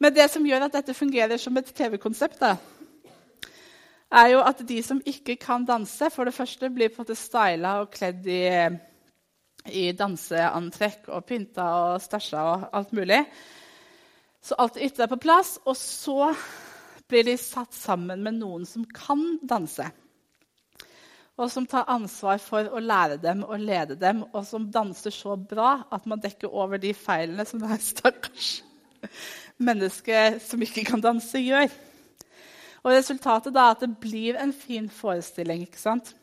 men 0.02 0.12
det 0.12 0.26
som 0.32 0.44
gjør 0.44 0.66
at 0.66 0.74
dette 0.74 0.96
fungerer 0.96 1.38
som 1.40 1.56
et 1.56 1.68
TV-konsept, 1.72 2.42
er 2.42 4.26
jo 4.32 4.40
at 4.42 4.58
de 4.66 4.80
som 4.84 4.98
ikke 5.06 5.38
kan 5.40 5.64
danse, 5.64 6.10
for 6.10 6.26
det 6.26 6.34
første 6.34 6.68
blir 6.74 6.90
på 6.90 7.00
en 7.00 7.06
måte 7.06 7.16
styla 7.16 7.78
og 7.84 7.94
kledd 7.94 8.26
i 8.26 8.42
i 9.72 9.90
danseantrekk 9.96 11.08
og 11.14 11.24
pynta 11.26 11.66
og 11.90 12.02
stæsja 12.02 12.42
og 12.52 12.66
alt 12.76 12.92
mulig. 12.96 13.22
Så 14.42 14.54
alt 14.58 14.76
det 14.76 14.90
ytre 14.90 15.06
er 15.06 15.10
på 15.10 15.20
plass. 15.22 15.56
Og 15.64 15.76
så 15.76 16.32
blir 17.10 17.26
de 17.26 17.36
satt 17.38 17.74
sammen 17.74 18.22
med 18.24 18.38
noen 18.40 18.66
som 18.68 18.84
kan 18.84 19.38
danse. 19.46 19.86
Og 21.36 21.50
som 21.52 21.66
tar 21.68 21.88
ansvar 21.92 22.40
for 22.40 22.68
å 22.72 22.80
lære 22.80 23.18
dem 23.20 23.42
og 23.44 23.60
lede 23.60 23.98
dem, 24.00 24.22
og 24.32 24.46
som 24.48 24.70
danser 24.72 25.12
så 25.12 25.36
bra 25.36 25.82
at 25.92 26.06
man 26.08 26.22
dekker 26.22 26.48
over 26.48 26.80
de 26.80 26.94
feilene 26.96 27.44
som 27.44 27.60
det 27.60 27.74
her 27.74 27.82
stakkars 27.84 28.54
mennesket 29.68 30.40
som 30.44 30.62
ikke 30.64 30.86
kan 30.88 31.02
danse, 31.04 31.40
gjør. 31.40 31.68
Og 32.86 32.94
resultatet 32.94 33.56
er 33.56 33.74
at 33.74 33.82
det 33.82 33.92
blir 34.00 34.38
en 34.40 34.52
fin 34.54 34.88
forestilling. 34.88 35.66
ikke 35.66 35.80
sant? 35.80 36.14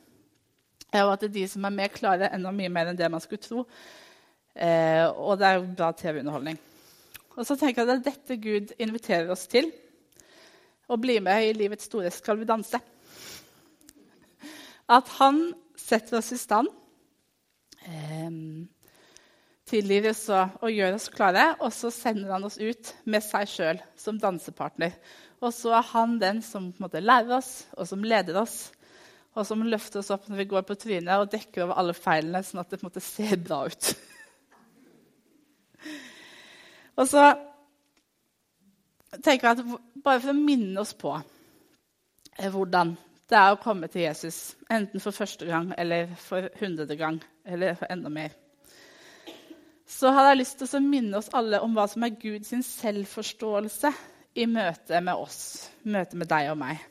Og 0.94 1.14
at 1.16 1.26
de 1.34 1.46
som 1.50 1.66
er 1.66 1.76
med, 1.76 1.94
klarer 1.94 2.34
enda 2.34 2.54
mye 2.54 2.72
mer 2.72 2.90
enn 2.90 2.98
det 2.98 3.10
man 3.12 3.22
skulle 3.22 3.44
tro. 3.44 3.66
Eh, 4.54 5.06
og 5.10 5.40
det 5.42 5.48
er 5.48 5.58
jo 5.58 5.72
bra 5.78 5.92
TV-underholdning. 5.98 6.60
Og 7.34 7.46
så 7.46 7.58
tenker 7.58 7.82
jeg 7.82 7.90
at 7.90 7.92
det 7.92 7.96
er 8.00 8.12
dette 8.12 8.38
Gud 8.42 8.74
inviterer 8.82 9.32
oss 9.34 9.48
til. 9.50 9.72
Å 10.94 11.00
bli 11.02 11.18
med 11.26 11.48
i 11.48 11.56
livets 11.58 11.88
store 11.90 12.12
Skal 12.14 12.38
vi 12.38 12.46
danse. 12.46 12.78
At 14.94 15.10
han 15.18 15.48
setter 15.80 16.20
oss 16.20 16.30
i 16.36 16.38
stand, 16.38 16.70
eh, 17.88 18.30
tilgir 19.66 20.10
oss 20.12 20.28
og, 20.30 20.60
og, 20.62 20.70
gjør 20.70 21.00
oss 21.00 21.10
klare. 21.10 21.48
Og 21.64 21.74
så 21.74 21.90
sender 21.94 22.36
han 22.36 22.46
oss 22.46 22.60
ut 22.62 22.94
med 23.10 23.26
seg 23.26 23.50
sjøl 23.50 23.82
som 23.98 24.20
dansepartner. 24.22 24.94
Og 25.42 25.52
så 25.56 25.74
er 25.80 25.90
han 25.96 26.20
den 26.22 26.44
som 26.46 26.70
måte, 26.80 27.02
lærer 27.02 27.40
oss, 27.40 27.66
og 27.74 27.90
som 27.90 28.06
leder 28.06 28.38
oss 28.44 28.70
og 29.34 29.48
som 29.50 29.64
løfter 29.66 30.04
oss 30.04 30.12
opp 30.14 30.28
når 30.30 30.44
vi 30.44 30.50
går 30.52 30.66
på 30.68 30.76
trynet 30.78 31.18
og 31.18 31.32
dekker 31.34 31.66
over 31.66 31.80
alle 31.82 31.96
feilene, 31.98 32.44
sånn 32.46 32.62
at 32.62 32.70
det 32.70 32.78
på 32.78 32.86
en 32.86 32.92
måte 32.92 33.02
ser 33.02 33.40
bra 33.42 33.64
ut. 33.66 33.88
og 37.00 37.10
så 37.10 37.24
tenker 39.22 39.54
at 39.54 39.64
Bare 40.04 40.20
for 40.20 40.34
å 40.34 40.38
minne 40.38 40.82
oss 40.82 40.92
på 41.00 41.14
eh, 41.16 42.50
hvordan 42.52 42.96
det 43.32 43.38
er 43.40 43.54
å 43.54 43.60
komme 43.62 43.88
til 43.88 44.04
Jesus, 44.04 44.54
enten 44.68 45.02
for 45.02 45.16
første 45.16 45.48
gang 45.48 45.72
eller 45.80 46.12
for 46.20 46.50
hundrede 46.60 46.98
gang 47.00 47.22
eller 47.48 47.78
for 47.80 47.90
enda 47.94 48.12
mer, 48.12 48.34
så 49.88 50.12
hadde 50.12 50.34
jeg 50.34 50.42
lyst 50.42 50.60
til 50.60 50.76
å 50.76 50.82
minne 50.84 51.20
oss 51.20 51.32
alle 51.34 51.62
om 51.64 51.74
hva 51.76 51.86
som 51.90 52.04
er 52.06 52.18
Guds 52.20 52.52
selvforståelse 52.68 53.94
i 54.36 54.48
møte 54.50 55.00
med 55.06 55.16
oss, 55.16 55.70
møte 55.84 56.20
med 56.20 56.30
deg 56.30 56.52
og 56.52 56.60
meg. 56.60 56.82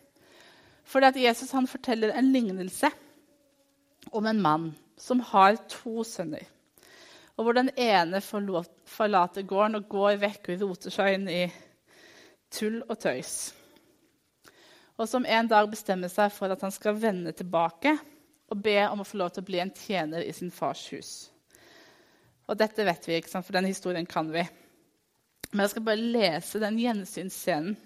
Fordi 0.88 1.08
at 1.10 1.20
Jesus 1.20 1.52
han 1.56 1.68
forteller 1.70 2.14
en 2.16 2.32
lignelse 2.32 2.90
om 4.12 4.26
en 4.26 4.42
mann 4.42 4.70
som 5.00 5.22
har 5.32 5.56
to 5.70 6.04
sønner. 6.06 6.44
Og 7.36 7.46
hvor 7.46 7.56
den 7.56 7.70
ene 7.80 8.20
forlater 8.22 9.46
gården 9.48 9.78
og 9.78 9.88
går 9.90 10.18
vekk 10.22 10.52
og 10.52 10.64
roter 10.66 10.94
seg 10.94 11.16
inn 11.16 11.28
i 11.32 11.42
tull 12.52 12.80
og 12.86 12.96
tøys. 13.00 13.52
Og 15.00 15.08
som 15.08 15.26
en 15.26 15.48
dag 15.48 15.68
bestemmer 15.70 16.12
seg 16.12 16.32
for 16.34 16.52
at 16.52 16.62
han 16.62 16.74
skal 16.74 16.98
vende 17.00 17.32
tilbake 17.36 17.96
og 18.52 18.60
be 18.62 18.76
om 18.86 19.00
å 19.02 19.08
få 19.08 19.18
lov 19.18 19.32
til 19.32 19.42
å 19.42 19.48
bli 19.48 19.62
en 19.62 19.72
tjener 19.74 20.24
i 20.26 20.34
sin 20.36 20.52
fars 20.52 20.84
hus. 20.92 21.12
Og 22.46 22.58
dette 22.60 22.84
vet 22.84 23.08
vi, 23.08 23.16
ikke 23.16 23.32
sant? 23.32 23.46
for 23.46 23.56
den 23.56 23.70
historien 23.70 24.06
kan 24.06 24.28
vi. 24.32 24.44
Men 25.52 25.64
jeg 25.64 25.74
skal 25.74 25.86
bare 25.88 26.12
lese 26.12 26.60
den 26.60 26.78
gjensynsscenen 26.80 27.76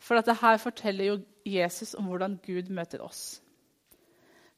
for 0.00 0.16
dette 0.16 0.34
her 0.40 0.58
forteller 0.60 1.10
jo 1.10 1.18
Jesus 1.46 1.92
om 1.98 2.08
hvordan 2.10 2.38
Gud 2.44 2.70
møter 2.72 3.02
oss. 3.04 3.40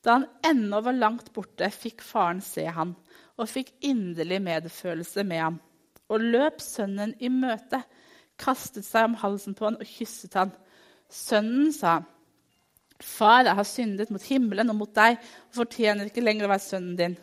Da 0.03 0.16
han 0.16 0.29
ennå 0.47 0.81
var 0.83 0.97
langt 0.97 1.33
borte, 1.35 1.68
fikk 1.71 2.03
faren 2.03 2.42
se 2.42 2.64
ham 2.66 2.95
og 3.38 3.51
fikk 3.51 3.73
inderlig 3.87 4.40
medfølelse 4.42 5.25
med 5.27 5.42
ham. 5.42 5.59
Og 6.11 6.23
løp 6.23 6.61
sønnen 6.62 7.14
i 7.23 7.31
møte, 7.33 7.83
kastet 8.43 8.87
seg 8.87 9.09
om 9.09 9.19
halsen 9.23 9.57
på 9.59 9.69
han 9.69 9.79
og 9.81 9.89
kysset 9.89 10.35
han. 10.39 10.53
Sønnen 11.13 11.73
sa, 11.73 12.01
'Far, 13.03 13.45
jeg 13.45 13.55
har 13.59 13.67
syndet 13.67 14.11
mot 14.15 14.23
himmelen 14.23 14.71
og 14.71 14.77
mot 14.77 14.95
deg' 14.95 15.19
'og 15.19 15.57
fortjener 15.63 16.07
ikke 16.07 16.23
lenger 16.23 16.47
å 16.47 16.53
være 16.53 16.67
sønnen 16.67 16.97
din.' 16.97 17.17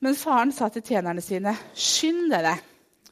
Men 0.00 0.14
faren 0.14 0.52
sa 0.52 0.68
til 0.68 0.82
tjenerne 0.82 1.20
sine, 1.24 1.56
'Skynd 1.74 2.30
dere, 2.30 2.58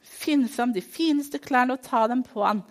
finn 0.03 0.47
fram 0.47 0.73
de 0.73 0.81
fineste 0.81 1.39
klærne 1.39 1.73
og 1.73 1.81
ta 1.81 2.07
dem 2.07 2.23
på 2.23 2.45
han.' 2.45 2.63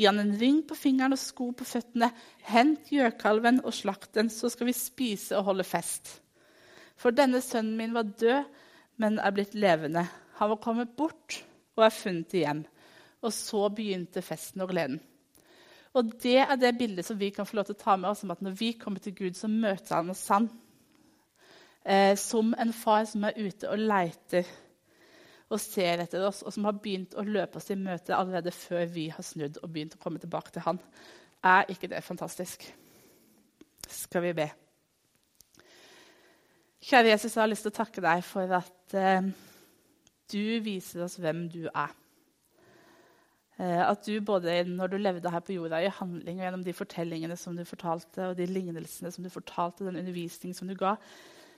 Gi 0.00 0.06
han 0.06 0.20
en 0.22 0.36
ring 0.38 0.62
på 0.62 0.76
fingeren 0.78 1.12
og 1.12 1.18
sko 1.20 1.50
på 1.52 1.66
føttene. 1.66 2.10
Hent 2.46 2.92
gjøkalven 2.94 3.60
og 3.66 3.74
slakt 3.74 4.14
den, 4.14 4.30
så 4.30 4.48
skal 4.48 4.70
vi 4.70 4.72
spise 4.72 5.36
og 5.36 5.48
holde 5.50 5.66
fest. 5.66 6.20
For 6.96 7.10
denne 7.10 7.42
sønnen 7.44 7.76
min 7.76 7.96
var 7.96 8.08
død, 8.20 8.46
men 9.02 9.18
er 9.18 9.34
blitt 9.34 9.54
levende. 9.54 10.06
Han 10.38 10.52
var 10.52 10.62
kommet 10.62 10.94
bort 10.96 11.40
og 11.76 11.84
er 11.84 11.94
funnet 11.94 12.36
igjen. 12.36 12.62
Og 13.20 13.32
så 13.36 13.66
begynte 13.68 14.22
festen 14.24 14.62
og 14.64 14.72
gleden. 14.72 15.00
Og 15.98 16.12
det 16.22 16.38
er 16.38 16.56
det 16.56 16.76
bildet 16.78 17.04
som 17.06 17.18
vi 17.18 17.32
kan 17.34 17.46
få 17.46 17.58
lov 17.58 17.66
til 17.68 17.76
å 17.76 17.82
ta 17.82 17.96
med 17.98 18.12
oss 18.12 18.22
om 18.24 18.30
at 18.30 18.42
når 18.44 18.54
vi 18.58 18.72
kommer 18.78 19.02
til 19.02 19.14
Gud, 19.16 19.34
så 19.34 19.50
møter 19.50 19.96
han 19.96 20.12
oss 20.12 20.22
sann. 20.28 20.46
Eh, 21.82 22.14
som 22.20 22.54
en 22.58 22.72
far 22.76 23.06
som 23.10 23.24
er 23.26 23.38
ute 23.40 23.68
og 23.70 23.80
leiter 23.80 24.46
og 25.50 25.58
ser 25.58 26.04
etter 26.04 26.22
oss, 26.22 26.44
og 26.46 26.54
som 26.54 26.68
har 26.68 26.76
begynt 26.78 27.16
å 27.18 27.24
løpe 27.26 27.58
oss 27.58 27.72
i 27.74 27.78
møte 27.78 28.14
allerede 28.14 28.52
før 28.54 28.84
vi 28.92 29.08
har 29.10 29.24
snudd 29.26 29.58
og 29.58 29.72
begynt 29.72 29.96
å 29.96 30.02
komme 30.02 30.20
tilbake 30.22 30.54
til 30.54 30.62
han. 30.62 30.78
Er 31.42 31.72
ikke 31.72 31.90
det 31.90 32.04
fantastisk? 32.06 32.68
Skal 33.90 34.22
vi 34.28 34.34
be. 34.38 34.46
Kjære 36.80 37.10
Jesus, 37.10 37.34
jeg 37.34 37.42
har 37.42 37.50
lyst 37.50 37.66
til 37.66 37.72
å 37.74 37.78
takke 37.80 38.04
deg 38.04 38.22
for 38.24 38.54
at 38.60 38.94
eh, 38.96 39.32
du 40.30 40.44
viser 40.62 41.02
oss 41.04 41.18
hvem 41.18 41.48
du 41.50 41.64
er. 41.66 41.99
Eh, 43.60 43.82
at 43.84 44.06
du 44.06 44.14
både 44.24 44.62
når 44.64 44.88
du 44.88 44.96
levde 44.96 45.30
her 45.32 45.42
på 45.44 45.52
jorda, 45.58 45.82
i 45.84 45.92
handling 45.92 46.38
og 46.38 46.46
gjennom 46.46 46.62
de 46.64 46.76
fortellingene 46.76 47.36
som 47.36 47.56
du 47.56 47.64
fortalte, 47.68 48.30
og 48.30 48.38
de 48.38 48.46
lignelsene 48.48 49.12
som 49.12 49.26
du 49.26 49.30
fortalte, 49.32 49.84
den 49.84 50.00
undervisningen 50.00 50.56
som 50.56 50.70
du 50.70 50.76
ga, 50.80 50.94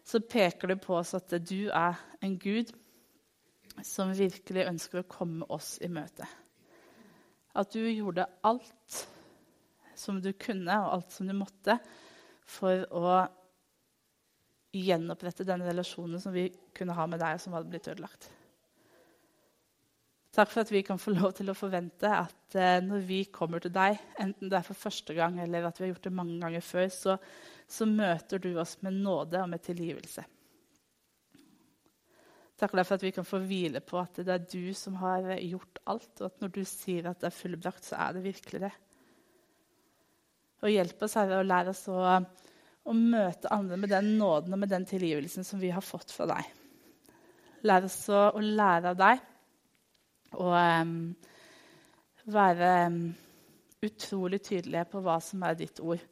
så 0.03 0.19
peker 0.19 0.73
du 0.73 0.81
på 0.83 0.97
oss 0.99 1.15
at 1.15 1.31
du 1.47 1.69
er 1.71 2.01
en 2.25 2.35
Gud 2.43 2.73
som 3.87 4.11
virkelig 4.17 4.67
ønsker 4.67 5.03
å 5.03 5.09
komme 5.09 5.47
oss 5.55 5.77
i 5.81 5.91
møte. 5.93 6.27
At 7.55 7.71
du 7.71 7.85
gjorde 7.85 8.27
alt 8.43 8.99
som 9.95 10.19
du 10.25 10.33
kunne, 10.35 10.75
og 10.83 10.97
alt 10.97 11.15
som 11.15 11.29
du 11.29 11.37
måtte, 11.37 11.79
for 12.43 12.83
å 12.91 13.23
gjenopprette 14.75 15.47
den 15.47 15.63
relasjonen 15.69 16.21
som 16.21 16.35
vi 16.35 16.49
kunne 16.75 16.97
ha 16.97 17.07
med 17.07 17.23
deg, 17.23 17.39
som 17.39 17.55
hadde 17.55 17.71
blitt 17.71 17.91
ødelagt. 17.93 18.27
Takk 20.33 20.49
for 20.49 20.65
at 20.65 20.71
vi 20.73 20.81
kan 20.81 20.97
få 21.01 21.13
lov 21.13 21.35
til 21.37 21.53
å 21.53 21.55
forvente 21.57 22.09
at 22.09 22.55
eh, 22.57 22.79
når 22.81 23.03
vi 23.05 23.19
kommer 23.29 23.61
til 23.61 23.73
deg, 23.75 23.99
enten 24.17 24.49
det 24.49 24.57
er 24.57 24.65
for 24.65 24.79
første 24.81 25.13
gang 25.13 25.37
eller 25.43 25.67
at 25.69 25.77
vi 25.77 25.85
har 25.85 25.91
gjort 25.91 26.07
det 26.07 26.13
mange 26.17 26.39
ganger 26.41 26.63
før, 26.65 26.87
så, 26.89 27.17
så 27.69 27.85
møter 27.89 28.41
du 28.41 28.55
oss 28.61 28.79
med 28.81 28.97
nåde 29.05 29.43
og 29.43 29.51
med 29.53 29.61
tilgivelse. 29.67 30.25
Takk 32.63 32.73
for 32.79 32.95
at 32.97 33.05
vi 33.05 33.11
kan 33.13 33.27
få 33.29 33.43
hvile 33.45 33.83
på 33.85 33.99
at 34.01 34.23
det 34.23 34.33
er 34.33 34.47
du 34.47 34.73
som 34.79 34.97
har 35.03 35.27
gjort 35.35 35.83
alt, 35.93 36.15
og 36.23 36.25
at 36.31 36.41
når 36.41 36.55
du 36.55 36.63
sier 36.71 37.11
at 37.11 37.21
det 37.21 37.29
er 37.29 37.35
fullbrakt, 37.37 37.85
så 37.85 37.99
er 38.01 38.17
det 38.17 38.23
virkelig 38.25 38.61
det. 38.63 38.71
Og 40.63 40.71
hjelp 40.71 41.05
oss, 41.05 41.19
Herre, 41.19 41.43
og 41.43 41.51
lær 41.51 41.69
oss 41.75 41.83
å, 41.91 41.99
å, 41.99 42.95
møte 42.97 43.51
andre 43.53 43.77
med 43.83 43.93
den 43.93 44.15
nåden 44.17 44.55
og 44.55 44.63
med 44.63 44.73
den 44.73 44.89
tilgivelsen 44.89 45.45
som 45.45 45.61
vi 45.61 45.75
har 45.75 45.85
fått 45.85 46.15
fra 46.15 46.31
deg. 46.31 46.49
Lær 47.69 47.85
oss 47.91 47.99
å, 48.09 48.31
å 48.33 48.41
lære 48.41 48.95
av 48.95 49.01
deg 49.03 49.29
og 50.39 50.55
um, 50.57 50.97
være 52.33 52.71
um, 52.87 53.05
utrolig 53.83 54.41
tydelige 54.43 54.85
på 54.93 55.03
hva 55.05 55.19
som 55.23 55.45
er 55.47 55.59
ditt 55.59 55.81
ord, 55.83 56.03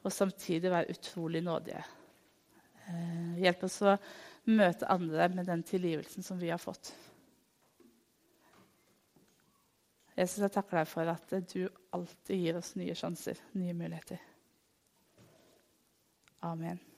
og 0.00 0.12
samtidig 0.14 0.72
være 0.72 0.96
utrolig 0.96 1.42
nådige. 1.44 1.82
Uh, 2.88 3.38
hjelp 3.42 3.64
oss 3.68 3.80
å 3.84 3.96
møte 4.50 4.88
andre 4.90 5.28
med 5.34 5.48
den 5.50 5.62
tilgivelsen 5.66 6.26
som 6.26 6.40
vi 6.40 6.52
har 6.52 6.62
fått. 6.62 6.92
Jesus, 10.16 10.42
jeg 10.42 10.52
takker 10.52 10.82
deg 10.82 10.90
for 10.90 11.12
at 11.12 11.34
du 11.52 11.62
alltid 11.96 12.42
gir 12.42 12.60
oss 12.60 12.74
nye 12.76 12.96
sjanser, 12.98 13.40
nye 13.56 13.76
muligheter. 13.76 14.20
Amen. 16.44 16.89